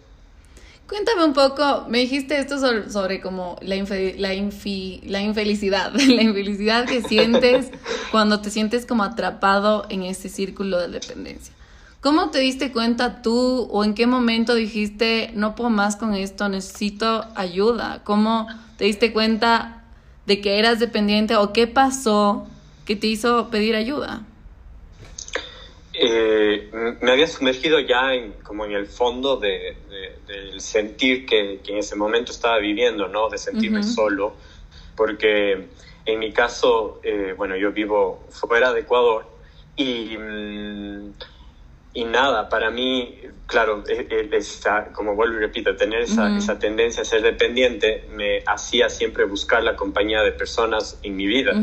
Cuéntame 0.88 1.25
un 1.25 1.32
poco, 1.32 1.86
me 1.88 1.98
dijiste 1.98 2.38
esto 2.38 2.58
sobre, 2.88 3.20
como 3.20 3.56
la, 3.60 3.75
la, 4.18 4.34
infi 4.34 5.00
la 5.04 5.20
infelicidad, 5.20 5.92
la 5.94 6.22
infelicidad 6.22 6.86
que 6.86 7.02
sientes 7.02 7.70
cuando 8.12 8.40
te 8.40 8.50
sientes 8.50 8.86
como 8.86 9.02
atrapado 9.02 9.86
en 9.88 10.04
ese 10.04 10.28
círculo 10.28 10.78
de 10.78 10.88
dependencia. 10.88 11.52
¿Cómo 12.00 12.30
te 12.30 12.38
diste 12.38 12.70
cuenta 12.70 13.20
tú 13.20 13.66
o 13.68 13.82
en 13.82 13.94
qué 13.94 14.06
momento 14.06 14.54
dijiste, 14.54 15.32
no 15.34 15.56
puedo 15.56 15.70
más 15.70 15.96
con 15.96 16.14
esto, 16.14 16.48
necesito 16.48 17.26
ayuda? 17.34 18.02
¿Cómo 18.04 18.46
te 18.76 18.84
diste 18.84 19.12
cuenta 19.12 19.82
de 20.26 20.40
que 20.40 20.60
eras 20.60 20.78
dependiente 20.78 21.34
o 21.34 21.52
qué 21.52 21.66
pasó 21.66 22.46
¿Qué 22.86 22.94
te 22.94 23.08
hizo 23.08 23.50
pedir 23.50 23.74
ayuda? 23.74 24.22
Eh, 25.92 26.70
me 27.00 27.10
había 27.10 27.26
sumergido 27.26 27.80
ya 27.80 28.14
en, 28.14 28.32
como 28.44 28.64
en 28.64 28.72
el 28.72 28.86
fondo 28.86 29.36
de, 29.36 29.76
del 30.26 30.60
sentir 30.60 31.26
que, 31.26 31.60
en 31.66 31.76
ese 31.76 31.96
momento 31.96 32.30
estaba 32.30 32.58
viviendo, 32.58 33.08
¿no? 33.08 33.28
De 33.28 33.38
sentirme 33.38 33.82
solo, 33.82 34.34
porque 34.94 35.66
en 36.04 36.18
mi 36.20 36.32
caso, 36.32 37.00
eh, 37.02 37.34
bueno, 37.36 37.56
yo 37.56 37.72
vivo 37.72 38.24
fuera 38.30 38.72
de 38.72 38.80
Ecuador 38.80 39.26
y, 39.74 40.16
mm, 40.16 41.12
y 41.96 42.04
nada, 42.04 42.50
para 42.50 42.70
mí, 42.70 43.18
claro, 43.46 43.82
esa, 43.86 44.92
como 44.92 45.14
vuelvo 45.14 45.38
y 45.38 45.40
repito, 45.40 45.74
tener 45.76 46.02
esa, 46.02 46.36
esa, 46.36 46.58
tendencia 46.58 47.00
a 47.00 47.04
ser 47.06 47.22
dependiente 47.22 48.04
me 48.14 48.42
hacía 48.46 48.90
siempre 48.90 49.24
buscar 49.24 49.64
la 49.64 49.76
compañía 49.76 50.20
de 50.20 50.32
personas 50.32 50.98
en 51.02 51.16
mi 51.16 51.26
vida. 51.26 51.54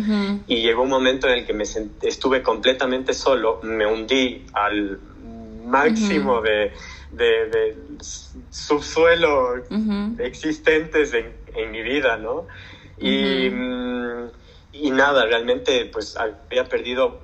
Y 0.47 0.63
llegó 0.63 0.81
un 0.81 0.89
momento 0.89 1.27
en 1.27 1.33
el 1.33 1.45
que 1.45 1.53
me 1.53 1.65
estuve 2.01 2.41
completamente 2.41 3.13
solo, 3.13 3.59
me 3.61 3.85
hundí 3.85 4.43
al 4.53 4.99
máximo 5.65 6.41
de, 6.41 6.71
de, 7.11 7.77
subsuelo 8.49 9.53
existentes 10.17 11.13
en, 11.13 11.31
en, 11.53 11.69
mi 11.69 11.83
vida, 11.83 12.17
¿no? 12.17 12.47
Y, 12.97 13.51
mm, 13.51 14.29
y 14.73 14.89
nada, 14.89 15.27
realmente 15.27 15.87
pues 15.93 16.17
había 16.17 16.63
perdido 16.65 17.19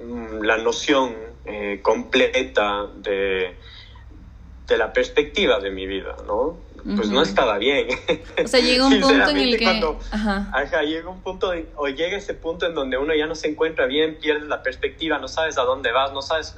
mm, 0.00 0.42
la 0.44 0.58
noción 0.58 1.31
eh, 1.44 1.80
completa 1.82 2.86
de, 2.96 3.56
de 4.66 4.78
la 4.78 4.92
perspectiva 4.92 5.60
de 5.60 5.70
mi 5.70 5.86
vida, 5.86 6.16
¿no? 6.26 6.56
Pues 6.96 7.10
no 7.10 7.22
estaba 7.22 7.58
bien. 7.58 7.86
O 8.44 8.48
sea, 8.48 8.60
llega 8.60 8.86
un 8.86 9.00
punto 9.00 9.28
en 9.30 9.36
el 9.36 9.56
que... 9.56 9.64
Cuando, 9.64 10.00
ajá. 10.10 10.82
llega 10.82 11.08
un 11.08 11.20
punto, 11.20 11.52
o 11.76 11.88
llega 11.88 12.16
ese 12.16 12.34
punto 12.34 12.66
en 12.66 12.74
donde 12.74 12.98
uno 12.98 13.14
ya 13.14 13.26
no 13.26 13.34
se 13.34 13.48
encuentra 13.48 13.86
bien, 13.86 14.18
pierdes 14.20 14.48
la 14.48 14.62
perspectiva, 14.62 15.18
no 15.18 15.28
sabes 15.28 15.58
a 15.58 15.62
dónde 15.62 15.92
vas, 15.92 16.12
no 16.12 16.22
sabes 16.22 16.56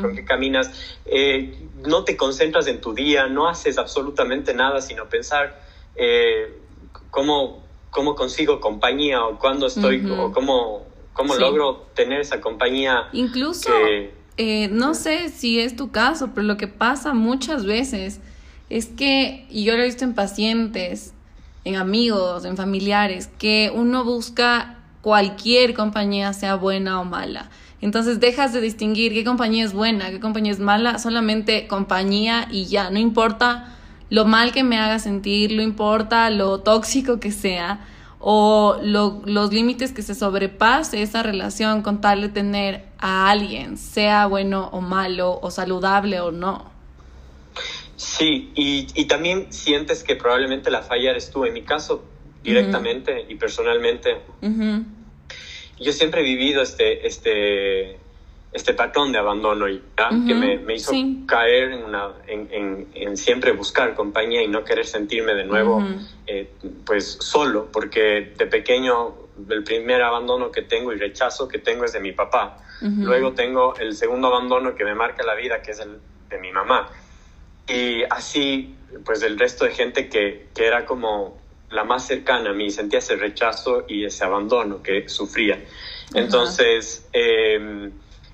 con 0.00 0.14
qué 0.14 0.24
caminas, 0.24 0.96
eh, 1.04 1.54
no 1.86 2.04
te 2.04 2.16
concentras 2.16 2.66
en 2.66 2.80
tu 2.80 2.94
día, 2.94 3.26
no 3.26 3.48
haces 3.48 3.76
absolutamente 3.76 4.54
nada 4.54 4.80
sino 4.80 5.08
pensar 5.08 5.60
eh, 5.96 6.54
cómo, 7.10 7.62
cómo 7.90 8.14
consigo 8.14 8.60
compañía 8.60 9.24
o 9.24 9.38
cuándo 9.38 9.66
estoy, 9.66 10.10
o 10.10 10.32
cómo 10.32 10.86
¿Cómo 11.12 11.34
logro 11.34 11.86
tener 11.94 12.20
esa 12.20 12.40
compañía? 12.40 13.08
Incluso, 13.12 13.70
eh, 14.36 14.68
no 14.72 14.94
sé 14.94 15.28
si 15.28 15.60
es 15.60 15.76
tu 15.76 15.90
caso, 15.90 16.30
pero 16.34 16.46
lo 16.46 16.56
que 16.56 16.68
pasa 16.68 17.12
muchas 17.12 17.64
veces 17.64 18.20
es 18.70 18.86
que, 18.86 19.46
y 19.50 19.64
yo 19.64 19.76
lo 19.76 19.82
he 19.82 19.86
visto 19.86 20.04
en 20.04 20.14
pacientes, 20.14 21.12
en 21.64 21.76
amigos, 21.76 22.44
en 22.44 22.56
familiares, 22.56 23.28
que 23.38 23.70
uno 23.74 24.04
busca 24.04 24.78
cualquier 25.02 25.74
compañía, 25.74 26.32
sea 26.32 26.54
buena 26.54 27.00
o 27.00 27.04
mala. 27.04 27.50
Entonces 27.82 28.20
dejas 28.20 28.52
de 28.52 28.60
distinguir 28.60 29.12
qué 29.12 29.24
compañía 29.24 29.64
es 29.64 29.72
buena, 29.72 30.10
qué 30.10 30.20
compañía 30.20 30.52
es 30.52 30.60
mala, 30.60 30.98
solamente 30.98 31.66
compañía 31.66 32.48
y 32.50 32.66
ya, 32.66 32.90
no 32.90 32.98
importa 32.98 33.76
lo 34.08 34.24
mal 34.24 34.52
que 34.52 34.62
me 34.62 34.78
haga 34.78 34.98
sentir, 34.98 35.54
no 35.56 35.62
importa 35.62 36.30
lo 36.30 36.60
tóxico 36.60 37.18
que 37.18 37.32
sea, 37.32 37.80
o 38.24 38.78
los 38.82 39.52
límites 39.52 39.92
que 39.92 40.02
se 40.02 40.14
sobrepase 40.14 41.02
esa 41.02 41.24
relación 41.24 41.82
con 41.82 42.00
tal 42.00 42.20
de 42.20 42.28
tener 42.28 42.84
a 42.98 43.28
alguien, 43.28 43.76
sea 43.76 44.26
bueno 44.26 44.68
o 44.72 44.80
malo, 44.80 45.40
o 45.42 45.50
saludable 45.50 46.20
o 46.20 46.30
no. 46.30 46.70
Sí, 47.96 48.52
y, 48.54 49.04
también 49.06 49.52
sientes 49.52 50.04
que 50.04 50.14
probablemente 50.14 50.70
la 50.70 50.82
falla 50.82 51.10
eres 51.10 51.30
tú. 51.30 51.44
En 51.44 51.52
mi 51.52 51.62
caso, 51.62 52.04
directamente 52.44 53.26
y 53.28 53.34
personalmente, 53.34 54.20
yo 55.80 55.92
siempre 55.92 56.20
he 56.20 56.24
vivido 56.24 56.62
este, 56.62 57.06
este, 57.06 57.98
este 58.52 58.74
patrón 58.74 59.12
de 59.12 59.18
abandono 59.18 59.66
y 59.66 59.82
que 60.26 60.34
me, 60.34 60.58
me 60.58 60.74
hizo 60.74 60.92
caer 61.26 61.72
en, 61.72 61.84
una, 61.84 62.10
en, 62.26 62.86
en, 62.94 63.16
siempre 63.16 63.52
buscar 63.52 63.94
compañía 63.94 64.42
y 64.42 64.48
no 64.48 64.62
querer 64.62 64.86
sentirme 64.86 65.34
de 65.34 65.44
nuevo 65.44 65.82
eh, 66.26 66.50
pues 66.84 67.16
solo, 67.20 67.68
porque 67.72 68.32
de 68.36 68.46
pequeño 68.46 69.14
el 69.48 69.64
primer 69.64 70.02
abandono 70.02 70.50
que 70.50 70.62
tengo 70.62 70.92
y 70.92 70.98
rechazo 70.98 71.48
que 71.48 71.58
tengo 71.58 71.84
es 71.84 71.92
de 71.92 72.00
mi 72.00 72.12
papá. 72.12 72.58
Luego 72.80 73.32
tengo 73.32 73.76
el 73.76 73.94
segundo 73.94 74.26
abandono 74.26 74.74
que 74.74 74.84
me 74.84 74.94
marca 74.94 75.22
la 75.22 75.36
vida, 75.36 75.62
que 75.62 75.70
es 75.70 75.78
el 75.78 76.00
de 76.28 76.38
mi 76.38 76.50
mamá. 76.50 76.90
Y 77.68 78.02
así, 78.10 78.74
pues 79.04 79.22
el 79.22 79.38
resto 79.38 79.64
de 79.64 79.70
gente 79.70 80.08
que, 80.08 80.48
que 80.52 80.66
era 80.66 80.84
como 80.84 81.38
la 81.70 81.84
más 81.84 82.04
cercana 82.06 82.50
a 82.50 82.52
mí, 82.52 82.70
sentía 82.70 82.98
ese 82.98 83.14
rechazo 83.14 83.84
y 83.86 84.04
ese 84.04 84.24
abandono 84.24 84.82
que 84.82 85.08
sufría. 85.08 85.62
Entonces, 86.12 87.08
eh, 87.12 87.90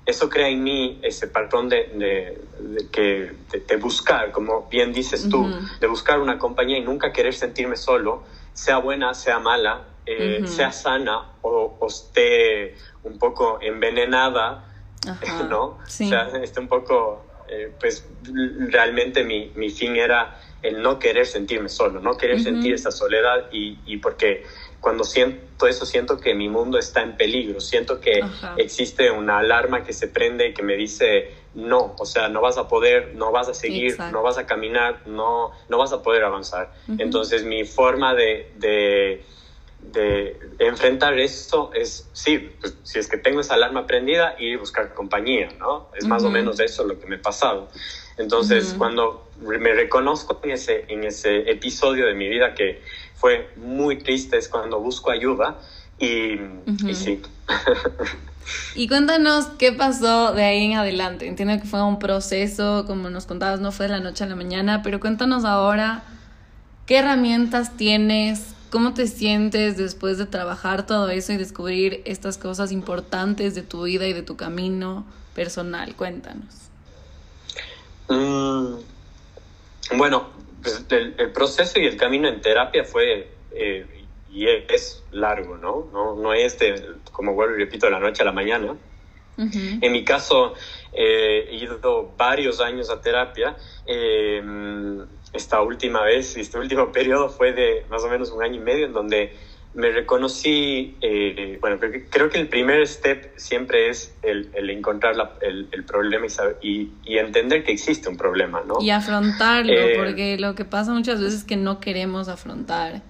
eso 0.09 0.29
crea 0.29 0.49
en 0.49 0.63
mí 0.63 0.99
ese 1.03 1.27
patrón 1.27 1.69
de, 1.69 2.37
de, 2.57 3.77
buscar, 3.77 4.31
como 4.31 4.67
bien 4.69 4.91
dices 4.91 5.29
tú, 5.29 5.47
de 5.79 5.87
buscar 5.87 6.19
una 6.19 6.37
compañía 6.37 6.77
y 6.77 6.81
nunca 6.81 7.11
querer 7.11 7.33
sentirme 7.33 7.75
solo, 7.75 8.23
sea 8.53 8.77
buena, 8.79 9.13
sea 9.13 9.39
mala, 9.39 9.85
eh, 10.05 10.41
sea 10.45 10.71
sana 10.71 11.33
o, 11.41 11.77
esté 11.87 12.75
un 13.03 13.19
poco 13.19 13.59
envenenada, 13.61 14.65
¿no? 15.49 15.77
Sí. 15.87 16.05
O 16.05 16.09
sea, 16.09 16.27
esté 16.41 16.59
un 16.59 16.67
poco, 16.67 17.25
eh, 17.47 17.71
pues 17.79 18.07
realmente 18.69 19.23
mi, 19.23 19.51
mi, 19.55 19.69
fin 19.69 19.95
era 19.95 20.39
el 20.61 20.81
no 20.81 20.97
querer 20.99 21.25
sentirme 21.25 21.69
solo, 21.69 21.99
no 21.99 22.17
querer 22.17 22.41
sentir 22.41 22.73
esa 22.73 22.91
soledad 22.91 23.49
y, 23.51 23.77
y 23.85 23.97
porque 23.97 24.43
cuando 24.79 25.03
siento 25.03 25.67
eso, 25.67 25.85
siento 25.85 26.17
que 26.19 26.33
mi 26.33 26.49
mundo 26.49 26.77
está 26.77 27.01
en 27.01 27.17
peligro, 27.17 27.59
siento 27.59 27.99
que 27.99 28.21
existe 28.57 29.11
una 29.11 29.39
alarma 29.39 29.83
que 29.83 29.93
se 29.93 30.07
prende 30.07 30.53
que 30.53 30.63
me 30.63 30.75
dice, 30.75 31.33
no, 31.53 31.95
o 31.97 32.05
sea, 32.05 32.29
no 32.29 32.41
vas 32.41 32.57
a 32.57 32.67
poder, 32.67 33.13
no 33.15 33.31
vas 33.31 33.49
a 33.49 33.53
seguir, 33.53 33.97
no 34.11 34.23
vas 34.23 34.37
a 34.37 34.45
caminar, 34.45 35.01
no, 35.05 35.51
no 35.67 35.77
vas 35.77 35.91
a 35.91 36.01
poder 36.01 36.23
avanzar. 36.23 36.71
Entonces 36.97 37.43
mi 37.43 37.65
forma 37.65 38.13
de, 38.13 38.51
de, 38.57 39.23
enfrentar 40.59 41.17
esto 41.19 41.71
es, 41.73 42.09
sí, 42.13 42.51
pues, 42.59 42.77
si 42.83 42.99
es 42.99 43.07
que 43.07 43.17
tengo 43.17 43.41
esa 43.41 43.55
alarma 43.55 43.85
prendida, 43.85 44.35
ir 44.39 44.57
a 44.57 44.59
buscar 44.59 44.93
compañía, 44.93 45.49
¿no? 45.57 45.89
Es 45.95 46.05
más 46.05 46.23
o 46.23 46.29
menos 46.29 46.59
eso 46.59 46.85
lo 46.85 46.99
que 46.99 47.05
me 47.05 47.15
ha 47.15 47.21
pasado. 47.21 47.69
Entonces, 48.17 48.75
cuando 48.77 49.29
me 49.41 49.73
reconozco 49.73 50.39
en 50.43 50.51
ese, 50.51 50.85
en 50.89 51.05
ese 51.05 51.49
episodio 51.49 52.05
de 52.05 52.13
mi 52.13 52.27
vida 52.27 52.53
que 52.53 52.81
fue 53.19 53.51
muy 53.57 53.97
triste 53.97 54.37
es 54.37 54.47
cuando 54.47 54.79
busco 54.79 55.11
ayuda 55.11 55.59
y, 55.99 56.37
sí. 56.93 57.21
y 58.75 58.87
cuéntanos 58.87 59.47
qué 59.57 59.73
pasó 59.73 60.33
de 60.33 60.43
ahí 60.43 60.65
en 60.65 60.77
adelante. 60.77 61.27
Entiendo 61.27 61.61
que 61.61 61.67
fue 61.67 61.83
un 61.83 61.99
proceso, 61.99 62.85
como 62.87 63.09
nos 63.09 63.25
contabas, 63.25 63.59
no 63.59 63.71
fue 63.71 63.87
de 63.87 63.93
la 63.93 63.99
noche 63.99 64.23
a 64.23 64.27
la 64.27 64.35
mañana, 64.35 64.81
pero 64.81 65.01
cuéntanos 65.01 65.43
ahora 65.43 66.03
qué 66.85 66.99
herramientas 66.99 67.75
tienes, 67.75 68.55
cómo 68.69 68.93
te 68.93 69.07
sientes 69.07 69.75
después 69.75 70.17
de 70.17 70.25
trabajar 70.25 70.85
todo 70.85 71.09
eso 71.09 71.33
y 71.33 71.37
descubrir 71.37 72.01
estas 72.05 72.37
cosas 72.37 72.71
importantes 72.71 73.53
de 73.53 73.63
tu 73.63 73.83
vida 73.83 74.07
y 74.07 74.13
de 74.13 74.23
tu 74.23 74.37
camino 74.37 75.05
personal. 75.35 75.93
Cuéntanos. 75.95 76.69
Mm, 78.07 78.75
bueno, 79.97 80.38
pues, 80.61 80.85
el, 80.89 81.31
proceso 81.31 81.79
y 81.79 81.85
el 81.85 81.97
camino 81.97 82.27
en 82.27 82.41
terapia 82.41 82.83
fue 82.83 83.29
eh, 83.51 83.85
y 84.31 84.47
es 84.47 85.03
largo, 85.11 85.57
¿no? 85.57 85.89
No, 85.91 86.15
no 86.15 86.33
es 86.33 86.59
de, 86.59 86.95
como 87.11 87.33
vuelvo 87.33 87.55
y 87.55 87.59
repito, 87.59 87.87
de 87.87 87.91
la 87.91 87.99
noche 87.99 88.21
a 88.21 88.25
la 88.25 88.31
mañana. 88.31 88.75
En 89.37 89.93
mi 89.93 90.03
caso, 90.03 90.53
eh, 90.91 91.47
he 91.49 91.55
ido 91.55 92.11
varios 92.17 92.59
años 92.59 92.89
a 92.89 92.99
terapia. 92.99 93.55
Eh, 93.85 94.43
esta 95.31 95.61
última 95.61 96.03
vez, 96.03 96.35
este 96.35 96.59
último 96.59 96.91
periodo 96.91 97.29
fue 97.29 97.53
de 97.53 97.85
más 97.89 98.03
o 98.03 98.09
menos 98.09 98.31
un 98.31 98.43
año 98.43 98.55
y 98.55 98.59
medio 98.59 98.85
en 98.85 98.93
donde 98.93 99.33
me 99.73 99.91
reconocí, 99.91 100.97
eh, 101.01 101.57
bueno, 101.61 101.77
creo 102.09 102.29
que 102.29 102.39
el 102.39 102.47
primer 102.47 102.85
step 102.87 103.37
siempre 103.37 103.89
es 103.89 104.15
el, 104.23 104.49
el 104.53 104.69
encontrar 104.71 105.15
el, 105.41 105.67
el, 105.71 105.83
problema 105.83 106.25
y, 106.61 106.89
y, 107.05 107.17
entender 107.17 107.63
que 107.63 107.71
existe 107.71 108.09
un 108.09 108.17
problema, 108.17 108.63
¿no? 108.65 108.81
Y 108.81 108.89
afrontarlo, 108.89 109.71
eh, 109.71 109.95
porque 109.97 110.37
lo 110.39 110.55
que 110.55 110.65
pasa 110.65 110.91
muchas 110.91 111.21
veces 111.21 111.41
es 111.41 111.43
que 111.43 111.55
no 111.55 111.79
queremos 111.79 112.29
afrontar. 112.29 113.01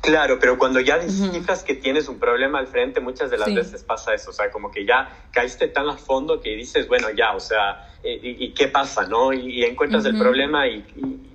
Claro, 0.00 0.38
pero 0.38 0.58
cuando 0.58 0.80
ya 0.80 0.98
descifras 0.98 1.64
que 1.64 1.74
tienes 1.74 2.08
un 2.08 2.18
problema 2.18 2.60
al 2.60 2.68
frente, 2.68 3.00
muchas 3.00 3.30
de 3.30 3.38
las 3.38 3.52
veces 3.52 3.82
pasa 3.82 4.14
eso, 4.14 4.30
o 4.30 4.32
sea, 4.32 4.50
como 4.50 4.70
que 4.70 4.86
ya 4.86 5.26
caíste 5.32 5.68
tan 5.68 5.88
a 5.88 5.96
fondo 5.96 6.40
que 6.40 6.50
dices, 6.54 6.86
bueno, 6.86 7.08
ya, 7.10 7.34
o 7.34 7.40
sea, 7.40 7.90
eh, 8.02 8.18
¿y, 8.22 8.52
qué 8.54 8.68
pasa, 8.68 9.06
no? 9.06 9.32
Y, 9.32 9.64
encuentras 9.64 10.04
el 10.04 10.16
problema 10.16 10.68
y, 10.68 10.84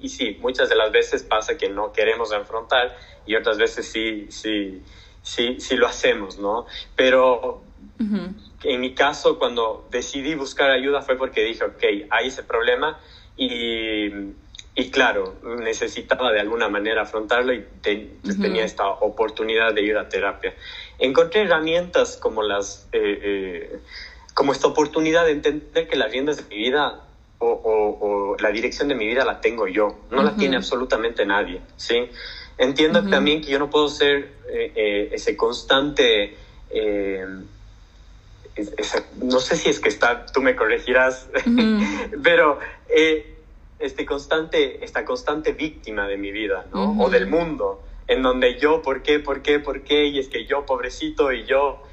y, 0.02 0.10
sí, 0.10 0.38
muchas 0.42 0.70
de 0.70 0.76
las 0.76 0.92
veces 0.92 1.24
pasa 1.24 1.58
que 1.58 1.70
no 1.70 1.92
queremos 1.92 2.32
afrontar 2.32 2.96
y 3.26 3.36
otras 3.36 3.58
veces 3.58 3.86
sí, 3.86 4.28
sí, 4.30 4.82
sí, 5.22 5.60
sí 5.60 5.76
lo 5.76 5.88
hacemos, 5.88 6.40
¿no? 6.40 6.66
Pero 6.96 7.64
en 8.00 8.82
mi 8.82 8.94
caso, 8.94 9.38
cuando 9.38 9.88
decidí 9.92 10.36
buscar 10.36 10.72
ayuda 10.72 11.02
fue 11.02 11.18
porque 11.18 11.44
dije, 11.44 11.64
ok, 11.64 11.84
hay 12.10 12.28
ese 12.28 12.44
problema 12.44 12.98
y, 13.36 14.10
y 14.76 14.90
claro, 14.90 15.36
necesitaba 15.60 16.32
de 16.32 16.40
alguna 16.40 16.68
manera 16.68 17.04
afrontarlo 17.04 17.54
y 17.54 17.64
tenía 17.82 18.66
esta 18.66 18.88
oportunidad 18.88 19.74
de 19.74 19.84
ir 19.84 19.98
a 19.98 20.10
terapia. 20.10 20.56
Encontré 21.00 21.44
herramientas 21.44 22.18
como 22.18 22.42
las... 22.42 22.88
Eh, 22.92 23.20
eh, 23.24 23.80
como 24.34 24.52
esta 24.52 24.66
oportunidad 24.66 25.26
de 25.26 25.32
entender 25.34 25.88
que 25.88 25.96
las 25.96 26.12
riendas 26.12 26.38
de 26.38 26.44
mi 26.44 26.58
vida 26.58 27.02
o, 27.38 27.48
o, 27.48 28.36
la 28.40 28.50
dirección 28.50 28.88
de 28.88 28.96
mi 28.96 29.06
vida 29.06 29.24
la 29.26 29.42
tengo 29.42 29.68
yo, 29.68 30.00
no 30.10 30.24
la 30.24 30.36
tiene 30.36 30.56
absolutamente 30.56 31.24
nadie, 31.24 31.62
¿sí? 31.78 32.10
Entiendo 32.58 33.08
también 33.08 33.42
que 33.42 33.52
yo 33.52 33.60
no 33.60 33.70
puedo 33.70 33.90
ser 33.90 34.32
eh, 34.50 34.72
eh, 34.76 35.10
ese 35.12 35.36
constante, 35.36 36.36
no 39.22 39.40
sé 39.40 39.56
si 39.56 39.70
es 39.70 39.80
que 39.80 39.90
está, 39.90 40.26
tú 40.28 40.42
me 40.42 40.56
corregirás, 40.56 41.28
pero 42.24 42.60
eh, 42.90 43.33
este 43.80 44.06
constante, 44.06 44.84
esta 44.84 45.06
constante 45.06 45.54
víctima 45.54 46.08
de 46.08 46.18
mi 46.18 46.32
vida, 46.32 46.66
¿no? 46.74 47.02
O 47.02 47.10
del 47.10 47.28
mundo, 47.28 47.84
en 48.08 48.22
donde 48.22 48.60
yo, 48.60 48.82
¿por 48.82 49.02
qué, 49.02 49.20
por 49.20 49.42
qué, 49.42 49.60
por 49.60 49.84
qué? 49.84 50.06
Y 50.08 50.20
es 50.20 50.28
que 50.28 50.46
yo, 50.46 50.66
pobrecito, 50.66 51.32
y 51.32 51.46
yo, 51.46 51.84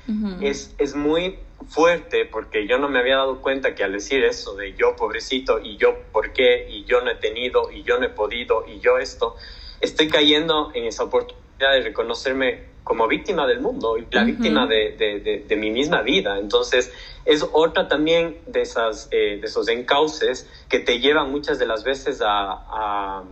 es, 0.40 0.74
es 0.78 0.94
muy 0.94 1.38
fuerte 1.68 2.24
porque 2.24 2.66
yo 2.66 2.78
no 2.78 2.88
me 2.88 2.98
había 2.98 3.16
dado 3.16 3.40
cuenta 3.40 3.74
que 3.74 3.84
al 3.84 3.92
decir 3.92 4.24
eso 4.24 4.54
de 4.54 4.74
yo, 4.74 4.96
pobrecito, 4.96 5.60
y 5.60 5.76
yo, 5.76 5.96
¿por 6.12 6.32
qué? 6.32 6.66
Y 6.68 6.84
yo 6.84 7.00
no 7.02 7.10
he 7.10 7.16
tenido, 7.16 7.70
y 7.70 7.82
yo 7.82 7.98
no 7.98 8.06
he 8.06 8.10
podido, 8.10 8.64
y 8.66 8.80
yo 8.80 8.98
esto, 8.98 9.36
estoy 9.80 10.08
cayendo 10.08 10.72
en 10.74 10.84
esa 10.84 11.04
oportunidad 11.04 11.72
de 11.72 11.82
reconocerme 11.82 12.69
como 12.84 13.06
víctima 13.06 13.46
del 13.46 13.60
mundo 13.60 13.98
y 13.98 14.06
la 14.10 14.24
víctima 14.24 14.66
de, 14.66 14.96
de, 14.96 15.44
de, 15.46 15.56
mi 15.56 15.70
misma 15.70 16.02
vida. 16.02 16.38
Entonces, 16.38 16.92
es 17.24 17.46
otra 17.52 17.88
también 17.88 18.38
de, 18.46 18.62
esas, 18.62 19.08
eh, 19.10 19.38
de 19.40 19.46
esos 19.46 19.68
encauces 19.68 20.48
que 20.68 20.80
te 20.80 20.98
llevan 20.98 21.30
muchas 21.30 21.58
de 21.58 21.66
las 21.66 21.84
veces 21.84 22.20
a, 22.22 22.52
a, 22.52 23.24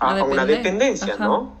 a, 0.00 0.24
una 0.24 0.46
dependencia, 0.46 1.16
¿no? 1.18 1.56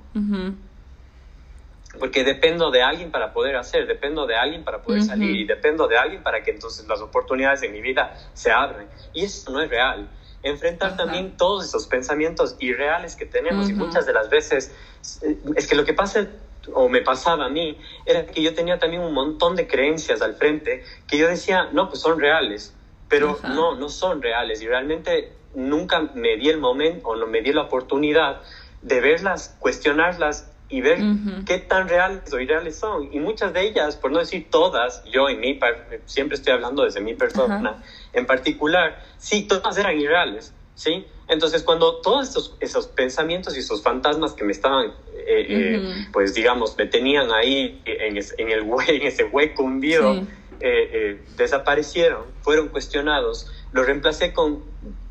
Porque 1.98 2.24
dependo 2.24 2.70
de 2.70 2.82
alguien 2.82 3.10
para 3.10 3.32
poder 3.32 3.56
hacer, 3.56 3.86
dependo 3.86 4.26
de 4.26 4.36
alguien 4.36 4.64
para 4.64 4.82
poder 4.82 5.02
salir 5.02 5.30
y 5.36 5.44
dependo 5.44 5.88
de 5.88 5.96
alguien 5.96 6.22
para 6.22 6.42
que 6.42 6.50
entonces 6.50 6.86
las 6.86 7.00
oportunidades 7.00 7.62
en 7.62 7.72
mi 7.72 7.80
vida 7.80 8.14
se 8.34 8.50
abran. 8.50 8.86
Y 9.14 9.24
eso 9.24 9.50
no 9.50 9.62
es 9.62 9.70
real. 9.70 10.08
Enfrentar 10.42 10.96
también 10.96 11.36
todos 11.36 11.64
esos 11.64 11.86
pensamientos 11.86 12.56
irreales 12.58 13.16
que 13.16 13.26
tenemos 13.26 13.70
y 13.70 13.72
muchas 13.72 14.06
de 14.06 14.12
las 14.12 14.28
veces 14.28 14.74
eh, 15.22 15.38
es 15.56 15.66
que 15.66 15.74
lo 15.74 15.84
que 15.84 15.94
pasa 15.94 16.28
o 16.74 16.88
me 16.88 17.00
pasaba 17.02 17.46
a 17.46 17.48
mí, 17.48 17.78
era 18.04 18.26
que 18.26 18.42
yo 18.42 18.54
tenía 18.54 18.78
también 18.78 19.02
un 19.02 19.12
montón 19.12 19.56
de 19.56 19.66
creencias 19.66 20.22
al 20.22 20.34
frente 20.34 20.82
que 21.06 21.18
yo 21.18 21.28
decía, 21.28 21.68
no, 21.72 21.88
pues 21.88 22.00
son 22.00 22.18
reales, 22.18 22.74
pero 23.08 23.38
no, 23.42 23.76
no 23.76 23.88
son 23.88 24.22
reales 24.22 24.60
y 24.62 24.66
realmente 24.66 25.32
nunca 25.54 26.00
me 26.14 26.36
di 26.36 26.48
el 26.48 26.58
momento 26.58 27.08
o 27.08 27.16
no 27.16 27.26
me 27.26 27.40
di 27.40 27.52
la 27.52 27.62
oportunidad 27.62 28.40
de 28.82 29.00
verlas, 29.00 29.56
cuestionarlas 29.58 30.52
y 30.68 30.80
ver 30.80 30.98
qué 31.46 31.58
tan 31.58 31.88
reales 31.88 32.32
o 32.32 32.40
irreales 32.40 32.78
son. 32.78 33.12
Y 33.12 33.20
muchas 33.20 33.52
de 33.52 33.62
ellas, 33.62 33.96
por 33.96 34.10
no 34.10 34.18
decir 34.18 34.48
todas, 34.50 35.04
yo 35.04 35.30
y 35.30 35.36
mí, 35.36 35.58
siempre 36.06 36.36
estoy 36.36 36.52
hablando 36.52 36.84
desde 36.84 37.00
mi 37.00 37.14
persona 37.14 37.82
en 38.12 38.26
particular, 38.26 39.02
sí, 39.18 39.42
todas 39.42 39.78
eran 39.78 39.98
irreales, 39.98 40.52
¿sí? 40.74 41.06
Entonces, 41.28 41.62
cuando 41.62 42.00
todos 42.00 42.28
esos, 42.28 42.56
esos 42.60 42.86
pensamientos 42.86 43.56
y 43.56 43.60
esos 43.60 43.82
fantasmas 43.82 44.32
que 44.32 44.44
me 44.44 44.52
estaban, 44.52 44.92
eh, 45.26 45.46
eh, 45.48 46.06
pues 46.12 46.34
digamos, 46.34 46.76
me 46.78 46.86
tenían 46.86 47.32
ahí 47.32 47.82
en, 47.84 48.16
en, 48.16 48.50
el 48.50 48.60
en 48.88 49.02
ese 49.02 49.24
hueco 49.24 49.64
hundido, 49.64 50.24
eh, 50.60 51.20
desaparecieron, 51.36 52.24
fueron 52.42 52.68
cuestionados, 52.68 53.50
los 53.72 53.86
reemplacé 53.86 54.32
con 54.32 54.62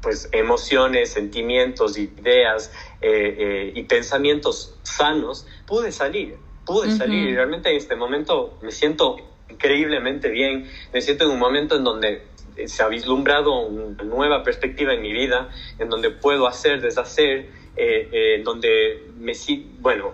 pues 0.01 0.29
emociones, 0.31 1.11
sentimientos, 1.11 1.97
ideas 1.97 2.71
y 3.01 3.83
pensamientos 3.83 4.77
sanos, 4.83 5.47
pude 5.65 5.91
salir, 5.91 6.35
pude 6.65 6.91
salir 6.91 7.29
y 7.29 7.35
realmente 7.35 7.69
en 7.69 7.77
este 7.77 7.95
momento 7.95 8.57
me 8.61 8.71
siento 8.71 9.17
increíblemente 9.49 10.29
bien, 10.29 10.69
me 10.93 11.01
siento 11.01 11.25
en 11.25 11.31
un 11.31 11.39
momento 11.39 11.75
en 11.75 11.83
donde 11.83 12.21
se 12.65 12.83
ha 12.83 12.87
vislumbrado 12.87 13.67
una 13.67 14.03
nueva 14.03 14.43
perspectiva 14.43 14.93
en 14.93 15.01
mi 15.01 15.11
vida, 15.11 15.49
en 15.79 15.89
donde 15.89 16.11
puedo 16.11 16.47
hacer, 16.47 16.81
deshacer, 16.81 17.49
eh, 17.75 18.09
eh, 18.11 18.41
donde 18.43 19.09
me 19.17 19.33
bueno, 19.79 20.13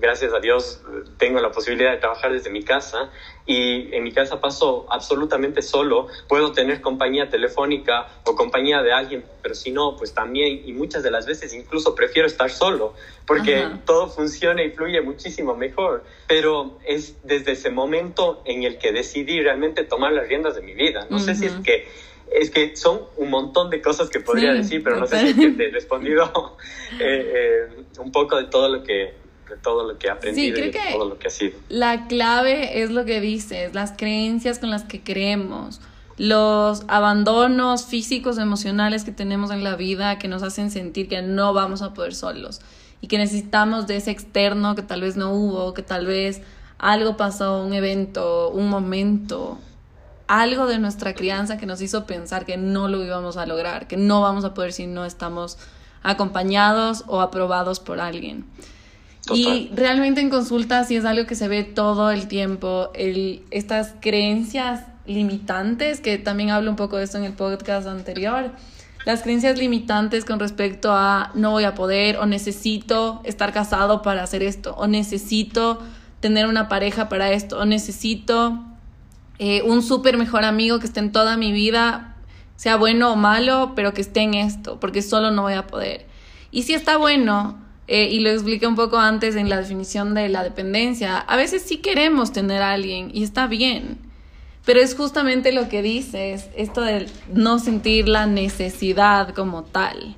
gracias 0.00 0.32
a 0.34 0.38
Dios 0.38 0.82
tengo 1.16 1.40
la 1.40 1.50
posibilidad 1.50 1.92
de 1.92 1.98
trabajar 1.98 2.32
desde 2.32 2.50
mi 2.50 2.62
casa 2.62 3.10
y 3.46 3.94
en 3.94 4.02
mi 4.04 4.12
casa 4.12 4.40
paso 4.40 4.86
absolutamente 4.90 5.62
solo, 5.62 6.08
puedo 6.28 6.52
tener 6.52 6.80
compañía 6.80 7.30
telefónica 7.30 8.08
o 8.24 8.34
compañía 8.34 8.82
de 8.82 8.92
alguien, 8.92 9.24
pero 9.42 9.54
si 9.54 9.70
no, 9.70 9.96
pues 9.96 10.12
también 10.12 10.62
y 10.66 10.72
muchas 10.72 11.02
de 11.02 11.10
las 11.10 11.26
veces 11.26 11.54
incluso 11.54 11.94
prefiero 11.94 12.26
estar 12.26 12.50
solo 12.50 12.94
porque 13.26 13.66
todo 13.86 14.08
funciona 14.08 14.62
y 14.62 14.70
fluye 14.70 15.00
muchísimo 15.00 15.54
mejor, 15.54 16.04
pero 16.28 16.78
es 16.84 17.16
desde 17.22 17.52
ese 17.52 17.70
momento 17.70 18.42
en 18.44 18.64
el 18.64 18.78
que 18.78 18.92
decidí 18.92 19.40
realmente 19.40 19.84
tomar 19.84 20.12
las 20.12 20.28
riendas 20.28 20.54
de 20.54 20.62
mi 20.62 20.74
vida. 20.74 21.06
No 21.08 21.18
sé 21.18 21.34
si 21.34 21.46
es 21.46 21.54
que 21.64 21.88
es 22.32 22.50
que 22.50 22.76
son 22.76 23.00
un 23.16 23.30
montón 23.30 23.70
de 23.70 23.80
cosas 23.80 24.10
que 24.10 24.20
podría 24.20 24.52
decir, 24.52 24.82
pero 24.82 24.96
no 24.96 25.06
sé 25.06 25.32
si 25.32 25.52
te 25.52 25.68
he 25.68 25.70
respondido 25.70 26.56
eh, 27.00 27.68
eh, 27.70 27.84
un 27.98 28.12
poco 28.12 28.36
de 28.36 28.44
todo 28.44 28.68
lo 28.68 28.82
que 28.82 29.14
de 29.48 29.56
todo 29.58 29.86
lo 29.86 29.98
que 29.98 30.06
he 30.06 30.10
aprendido 30.10 30.58
y 30.64 30.70
todo 30.70 31.08
lo 31.08 31.18
que 31.18 31.28
ha 31.28 31.30
sido. 31.30 31.58
La 31.68 32.06
clave 32.06 32.82
es 32.82 32.90
lo 32.90 33.04
que 33.04 33.20
dices, 33.20 33.74
las 33.74 33.92
creencias 33.92 34.58
con 34.58 34.70
las 34.70 34.84
que 34.84 35.02
creemos, 35.02 35.80
los 36.16 36.84
abandonos 36.88 37.84
físicos, 37.84 38.38
emocionales 38.38 39.04
que 39.04 39.12
tenemos 39.12 39.50
en 39.50 39.62
la 39.62 39.76
vida 39.76 40.18
que 40.18 40.28
nos 40.28 40.42
hacen 40.42 40.70
sentir 40.70 41.08
que 41.08 41.20
no 41.22 41.52
vamos 41.52 41.82
a 41.82 41.92
poder 41.92 42.14
solos 42.14 42.60
y 43.00 43.06
que 43.06 43.18
necesitamos 43.18 43.86
de 43.86 43.96
ese 43.96 44.10
externo 44.10 44.74
que 44.74 44.82
tal 44.82 45.02
vez 45.02 45.16
no 45.16 45.32
hubo, 45.34 45.74
que 45.74 45.82
tal 45.82 46.06
vez 46.06 46.40
algo 46.78 47.16
pasó, 47.16 47.62
un 47.62 47.74
evento, 47.74 48.50
un 48.50 48.68
momento, 48.68 49.58
algo 50.26 50.66
de 50.66 50.78
nuestra 50.78 51.14
crianza 51.14 51.58
que 51.58 51.66
nos 51.66 51.80
hizo 51.82 52.06
pensar 52.06 52.46
que 52.46 52.56
no 52.56 52.88
lo 52.88 53.04
íbamos 53.04 53.36
a 53.36 53.46
lograr, 53.46 53.86
que 53.86 53.96
no 53.96 54.20
vamos 54.20 54.44
a 54.44 54.54
poder 54.54 54.72
si 54.72 54.86
no 54.86 55.04
estamos 55.04 55.58
acompañados 56.02 57.04
o 57.06 57.20
aprobados 57.20 57.80
por 57.80 58.00
alguien. 58.00 58.44
Y 59.32 59.70
realmente 59.74 60.20
en 60.20 60.28
consulta 60.28 60.84
sí 60.84 60.96
es 60.96 61.04
algo 61.04 61.26
que 61.26 61.34
se 61.34 61.48
ve 61.48 61.64
todo 61.64 62.10
el 62.10 62.28
tiempo, 62.28 62.90
el, 62.94 63.42
estas 63.50 63.94
creencias 64.00 64.84
limitantes, 65.06 66.00
que 66.00 66.18
también 66.18 66.50
hablo 66.50 66.70
un 66.70 66.76
poco 66.76 66.98
de 66.98 67.04
esto 67.04 67.18
en 67.18 67.24
el 67.24 67.32
podcast 67.32 67.86
anterior, 67.86 68.50
las 69.06 69.22
creencias 69.22 69.58
limitantes 69.58 70.24
con 70.24 70.40
respecto 70.40 70.92
a 70.92 71.30
no 71.34 71.52
voy 71.52 71.64
a 71.64 71.74
poder 71.74 72.16
o 72.18 72.26
necesito 72.26 73.20
estar 73.24 73.52
casado 73.52 74.02
para 74.02 74.22
hacer 74.22 74.42
esto, 74.42 74.74
o 74.76 74.86
necesito 74.86 75.78
tener 76.20 76.46
una 76.46 76.68
pareja 76.68 77.08
para 77.08 77.30
esto, 77.32 77.58
o 77.58 77.64
necesito 77.64 78.62
eh, 79.38 79.62
un 79.62 79.82
súper 79.82 80.16
mejor 80.16 80.44
amigo 80.44 80.78
que 80.78 80.86
esté 80.86 81.00
en 81.00 81.12
toda 81.12 81.36
mi 81.36 81.52
vida, 81.52 82.16
sea 82.56 82.76
bueno 82.76 83.12
o 83.12 83.16
malo, 83.16 83.72
pero 83.74 83.92
que 83.92 84.00
esté 84.00 84.20
en 84.20 84.34
esto, 84.34 84.78
porque 84.78 85.02
solo 85.02 85.30
no 85.30 85.42
voy 85.42 85.54
a 85.54 85.66
poder. 85.66 86.06
Y 86.50 86.62
si 86.62 86.74
está 86.74 86.96
bueno, 86.96 87.58
eh, 87.86 88.08
y 88.10 88.20
lo 88.20 88.30
expliqué 88.30 88.66
un 88.66 88.76
poco 88.76 88.98
antes 88.98 89.36
en 89.36 89.48
la 89.48 89.58
definición 89.58 90.14
de 90.14 90.28
la 90.28 90.42
dependencia, 90.42 91.18
a 91.18 91.36
veces 91.36 91.62
sí 91.62 91.78
queremos 91.78 92.32
tener 92.32 92.62
a 92.62 92.72
alguien 92.72 93.10
y 93.12 93.24
está 93.24 93.46
bien, 93.46 93.98
pero 94.64 94.80
es 94.80 94.94
justamente 94.94 95.52
lo 95.52 95.68
que 95.68 95.82
dices, 95.82 96.48
esto 96.56 96.80
de 96.80 97.06
no 97.32 97.58
sentir 97.58 98.08
la 98.08 98.26
necesidad 98.26 99.34
como 99.34 99.64
tal. 99.64 100.16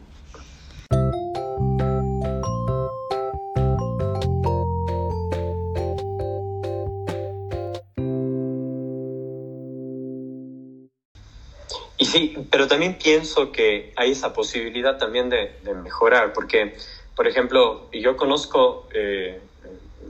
Y 11.98 12.04
sí, 12.04 12.36
pero 12.50 12.66
también 12.68 12.98
pienso 13.02 13.52
que 13.52 13.92
hay 13.96 14.12
esa 14.12 14.32
posibilidad 14.32 14.98
también 14.98 15.30
de, 15.30 15.56
de 15.62 15.74
mejorar, 15.74 16.32
porque 16.32 16.74
por 17.16 17.26
ejemplo, 17.26 17.88
yo 17.92 18.14
conozco 18.16 18.86
eh, 18.92 19.40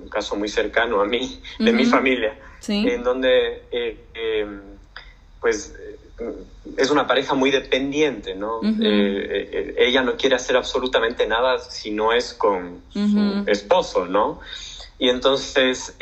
un 0.03 0.09
caso 0.09 0.35
muy 0.35 0.49
cercano 0.49 1.01
a 1.01 1.07
mí, 1.07 1.40
de 1.61 1.72
mi 1.72 1.87
familia, 1.87 2.37
en 2.66 3.05
donde 3.05 3.62
eh, 3.70 3.96
em, 4.12 4.61
pues 5.40 5.72
es 6.77 6.90
una 6.90 7.07
pareja 7.07 7.35
muy 7.35 7.53
dependiente, 7.53 8.35
¿no? 8.35 8.61
Eh, 8.83 9.75
ella 9.79 10.03
no 10.03 10.16
quiere 10.16 10.35
hacer 10.35 10.57
absolutamente 10.57 11.29
nada 11.29 11.59
si 11.61 11.92
no 11.92 12.12
es 12.12 12.35
con 12.35 12.83
su 12.90 13.44
esposo, 13.46 14.07
¿no? 14.07 14.40
Y 14.99 15.09
entonces 15.09 15.94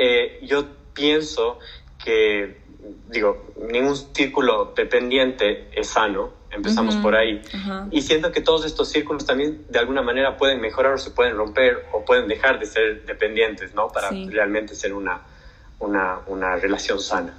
yo 0.43 0.65
pienso 0.95 1.59
que, 2.03 2.64
digo, 3.11 3.55
ningún 3.71 3.97
círculo 3.97 4.73
dependiente 4.77 5.69
es 5.73 5.89
sano, 5.89 6.45
Empezamos 6.55 6.97
por 6.97 7.17
ahí. 7.17 7.43
Y 7.91 8.03
siento 8.03 8.31
que 8.31 8.41
todos 8.41 8.65
estos 8.65 8.89
círculos 8.89 9.27
también 9.27 9.65
de 9.69 9.79
alguna 9.79 10.03
manera 10.03 10.37
pueden 10.37 10.61
mejorar 10.61 10.95
o 10.95 10.99
se 10.99 11.11
pueden 11.11 11.37
romper 11.37 11.85
o 11.93 12.05
pueden 12.05 12.29
dejar 12.29 12.61
de 12.61 12.67
ser 12.67 13.05
dependientes, 13.07 13.75
¿no? 13.75 13.89
Para 13.89 14.11
realmente 14.11 14.75
ser 14.75 14.95
una, 14.95 15.21
una, 15.81 16.21
una, 16.29 16.57
relación 16.57 17.01
sana. 17.01 17.35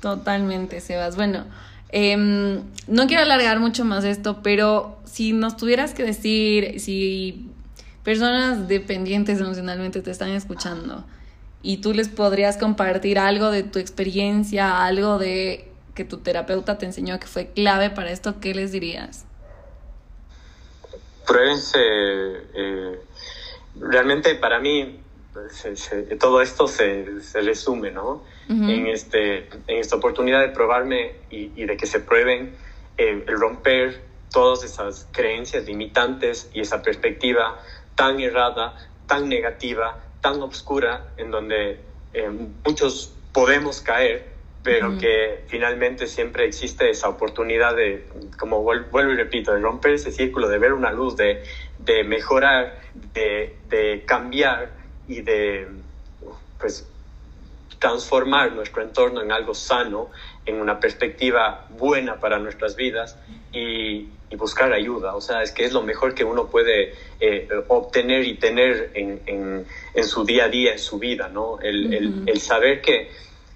Totalmente, 0.00 0.80
Sebas. 0.80 1.16
Bueno, 1.16 1.44
em, 1.88 2.62
no 2.86 3.06
quiero 3.08 3.24
alargar 3.24 3.58
mucho 3.58 3.84
más 3.84 4.04
esto, 4.04 4.42
pero 4.42 4.98
si 5.04 5.32
nos 5.32 5.56
tuvieras 5.56 5.92
que 5.92 6.04
decir, 6.04 6.78
si 6.78 7.50
personas 8.04 8.68
dependientes 8.68 9.40
emocionalmente 9.40 10.02
te 10.02 10.12
están 10.12 10.30
escuchando 10.30 11.04
y 11.62 11.78
tú 11.78 11.92
les 11.92 12.08
podrías 12.08 12.56
compartir 12.56 13.18
algo 13.18 13.50
de 13.50 13.62
tu 13.62 13.78
experiencia, 13.78 14.84
algo 14.84 15.18
de 15.18 15.70
que 15.94 16.04
tu 16.04 16.18
terapeuta 16.18 16.78
te 16.78 16.86
enseñó 16.86 17.18
que 17.18 17.26
fue 17.26 17.48
clave 17.48 17.90
para 17.90 18.10
esto, 18.10 18.40
¿qué 18.40 18.54
les 18.54 18.72
dirías? 18.72 19.26
Pruébense. 21.26 21.78
Eh, 21.78 23.00
realmente 23.80 24.34
para 24.36 24.60
mí 24.60 25.00
todo 26.18 26.40
esto 26.42 26.66
se, 26.66 27.20
se 27.20 27.40
resume, 27.40 27.90
¿no? 27.90 28.22
en, 28.48 28.86
este, 28.86 29.48
en 29.66 29.78
esta 29.78 29.96
oportunidad 29.96 30.40
de 30.40 30.48
probarme 30.48 31.16
y, 31.30 31.48
de 31.64 31.76
que 31.76 31.86
se 31.86 32.00
prueben 32.00 32.56
el 32.96 33.26
romper 33.26 34.02
todas 34.32 34.64
esas 34.64 35.06
creencias 35.12 35.64
limitantes 35.66 36.50
y 36.52 36.60
esa 36.60 36.82
perspectiva 36.82 37.60
tan 37.94 38.20
errada, 38.20 38.74
tan 39.06 39.28
negativa, 39.28 39.98
tan 40.20 40.42
oscura, 40.42 41.08
en 41.16 41.30
donde 41.30 41.80
eh, 42.12 42.30
muchos 42.64 43.14
podemos 43.32 43.80
caer, 43.80 44.26
pero 44.62 44.98
que 44.98 45.44
finalmente 45.46 46.06
siempre 46.06 46.44
existe 46.44 46.90
esa 46.90 47.08
oportunidad 47.08 47.74
de, 47.74 48.06
como 48.38 48.62
vuelvo 48.62 49.00
y 49.00 49.16
repito, 49.16 49.52
de 49.52 49.60
romper 49.60 49.92
ese 49.92 50.12
círculo, 50.12 50.48
de 50.48 50.58
ver 50.58 50.72
una 50.74 50.92
luz, 50.92 51.16
de, 51.16 51.42
de 51.78 52.04
mejorar, 52.04 52.80
de, 53.14 53.56
de 53.68 54.04
cambiar 54.04 54.72
y 55.06 55.22
de 55.22 55.68
pues 56.58 56.86
transformar 57.78 58.52
nuestro 58.52 58.82
entorno 58.82 59.22
en 59.22 59.32
algo 59.32 59.54
sano, 59.54 60.10
en 60.44 60.60
una 60.60 60.80
perspectiva 60.80 61.66
buena 61.70 62.18
para 62.18 62.38
nuestras 62.38 62.76
vidas 62.76 63.16
y, 63.52 64.08
buscar 64.36 64.72
ayuda. 64.72 65.16
O 65.16 65.20
sea, 65.20 65.42
es 65.42 65.52
que 65.52 65.64
es 65.64 65.72
lo 65.72 65.82
mejor 65.82 66.14
que 66.14 66.22
uno 66.22 66.48
puede 66.48 66.92
eh, 67.18 67.48
obtener 67.68 68.24
y 68.24 68.34
tener 68.34 68.90
en, 68.94 69.22
en, 69.94 70.04
su 70.04 70.24
día 70.24 70.44
a 70.44 70.48
día, 70.48 70.72
en 70.72 70.78
su 70.78 70.98
vida, 70.98 71.28
¿no? 71.28 71.58
El, 71.60 72.28
el, 72.28 72.40
saber 72.40 72.82
que 72.82 73.10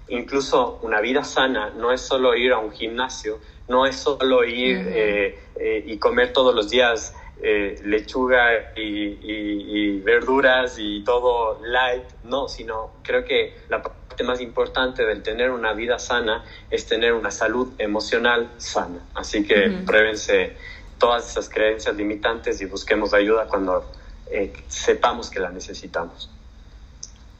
incluso 0.09 0.79
una 0.81 0.99
vida 0.99 1.23
sana 1.23 1.69
no 1.69 1.91
es 1.91 2.01
solo 2.01 2.35
ir 2.35 2.51
a 2.51 2.57
un 2.57 2.71
gimnasio, 2.71 3.39
no 3.67 3.85
es 3.85 3.95
solo 3.95 4.43
ir 4.43 4.77
eh, 4.89 5.39
eh, 5.55 5.83
y 5.85 5.97
comer 5.97 6.33
todos 6.33 6.53
los 6.53 6.69
días 6.69 7.15
eh, 7.41 7.75
lechuga 7.83 8.73
y, 8.75 9.99
verduras 9.99 10.75
y 10.77 11.03
todo 11.03 11.59
light, 11.65 12.03
no, 12.23 12.47
sino 12.47 12.91
creo 13.03 13.25
que 13.25 13.55
la 13.69 13.81
parte 14.13 14.23
más 14.23 14.41
importante 14.41 15.03
del 15.05 15.23
tener 15.23 15.49
una 15.49 15.73
vida 15.73 15.97
sana 15.97 16.43
es 16.69 16.85
tener 16.85 17.13
una 17.13 17.31
salud 17.31 17.69
emocional 17.79 18.47
sana. 18.57 18.99
Así 19.15 19.43
que 19.43 19.81
pruébense 19.87 20.55
todas 20.99 21.31
esas 21.31 21.49
creencias 21.49 21.95
limitantes 21.95 22.61
y 22.61 22.65
busquemos 22.65 23.15
ayuda 23.15 23.47
cuando 23.47 23.91
eh, 24.29 24.53
sepamos 24.67 25.31
que 25.31 25.39
la 25.39 25.49
necesitamos. 25.49 26.29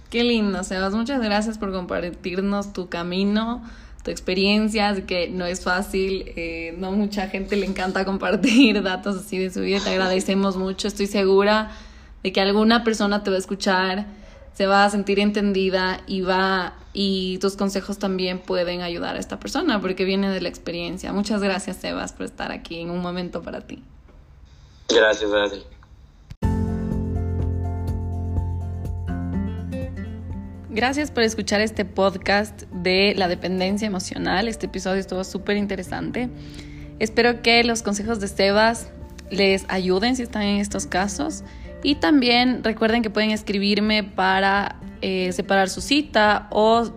Qué 0.10 0.24
lindo, 0.24 0.64
Sebas. 0.64 0.96
Muchas 0.96 1.22
gracias 1.22 1.60
por 1.60 1.72
compartirnos 1.72 2.74
tu 2.74 2.90
camino 2.90 3.62
tu 4.04 4.12
experiencia, 4.12 4.94
que 5.06 5.30
no 5.30 5.46
es 5.46 5.64
fácil, 5.64 6.26
eh, 6.36 6.76
no 6.78 6.92
mucha 6.92 7.30
gente 7.30 7.56
le 7.56 7.66
encanta 7.66 8.04
compartir 8.12 8.82
datos 8.84 9.16
así 9.16 9.38
de 9.38 9.50
su 9.50 9.62
vida, 9.62 9.80
te 9.82 9.92
agradecemos 9.92 10.58
mucho, 10.58 10.90
estoy 10.90 11.08
segura 11.08 11.72
de 12.22 12.34
que 12.34 12.42
alguna 12.42 12.84
persona 12.84 13.24
te 13.24 13.30
va 13.30 13.38
a 13.38 13.40
escuchar, 13.40 14.06
se 14.54 14.68
va 14.68 14.86
a 14.86 14.90
sentir 14.90 15.20
entendida 15.20 16.02
y 16.08 16.22
va 16.22 16.76
y 16.94 17.40
tus 17.40 17.56
consejos 17.58 17.98
también 17.98 18.40
pueden 18.40 18.82
ayudar 18.82 19.16
a 19.16 19.20
esta 19.20 19.40
persona 19.40 19.82
porque 19.82 20.06
viene 20.06 20.30
de 20.30 20.42
la 20.42 20.50
experiencia. 20.50 21.12
Muchas 21.12 21.42
gracias, 21.42 21.78
Sebas, 21.78 22.14
por 22.14 22.26
estar 22.26 22.52
aquí 22.52 22.80
en 22.80 22.92
un 22.92 23.02
momento 23.02 23.42
para 23.42 23.62
ti. 23.62 23.84
Gracias, 24.90 25.32
Adri. 25.32 25.64
Gracias 30.70 31.12
por 31.12 31.24
escuchar 31.24 31.62
este 31.62 31.86
podcast 31.86 32.64
de 32.72 33.14
la 33.16 33.28
dependencia 33.28 33.86
emocional. 33.86 34.48
Este 34.48 34.66
episodio 34.66 35.00
estuvo 35.00 35.24
súper 35.24 35.58
interesante. 35.58 36.30
Espero 37.00 37.42
que 37.42 37.64
los 37.64 37.84
consejos 37.84 38.20
de 38.20 38.28
Sebas 38.28 38.90
les 39.30 39.66
ayuden 39.68 40.16
si 40.16 40.24
están 40.24 40.44
en 40.44 40.60
estos 40.60 40.86
casos. 40.86 41.44
Y 41.84 41.96
también 41.96 42.64
recuerden 42.64 43.02
que 43.02 43.10
pueden 43.10 43.32
escribirme 43.32 44.04
para 44.04 44.78
eh, 45.02 45.32
separar 45.34 45.70
su 45.70 45.82
cita 45.82 46.48
o 46.50 46.90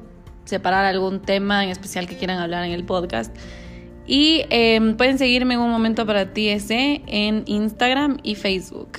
separar 0.45 0.85
algún 0.85 1.21
tema 1.21 1.65
en 1.65 1.71
especial 1.71 2.07
que 2.07 2.17
quieran 2.17 2.39
hablar 2.39 2.65
en 2.65 2.71
el 2.71 2.85
podcast. 2.85 3.37
Y 4.07 4.45
em, 4.51 4.97
pueden 4.97 5.19
seguirme 5.19 5.55
en 5.55 5.61
un 5.61 5.71
momento 5.71 6.07
para 6.07 6.33
ti 6.33 6.49
ese 6.49 7.03
en 7.07 7.43
Instagram 7.47 8.19
y 8.23 8.37
Facebook. 8.37 8.99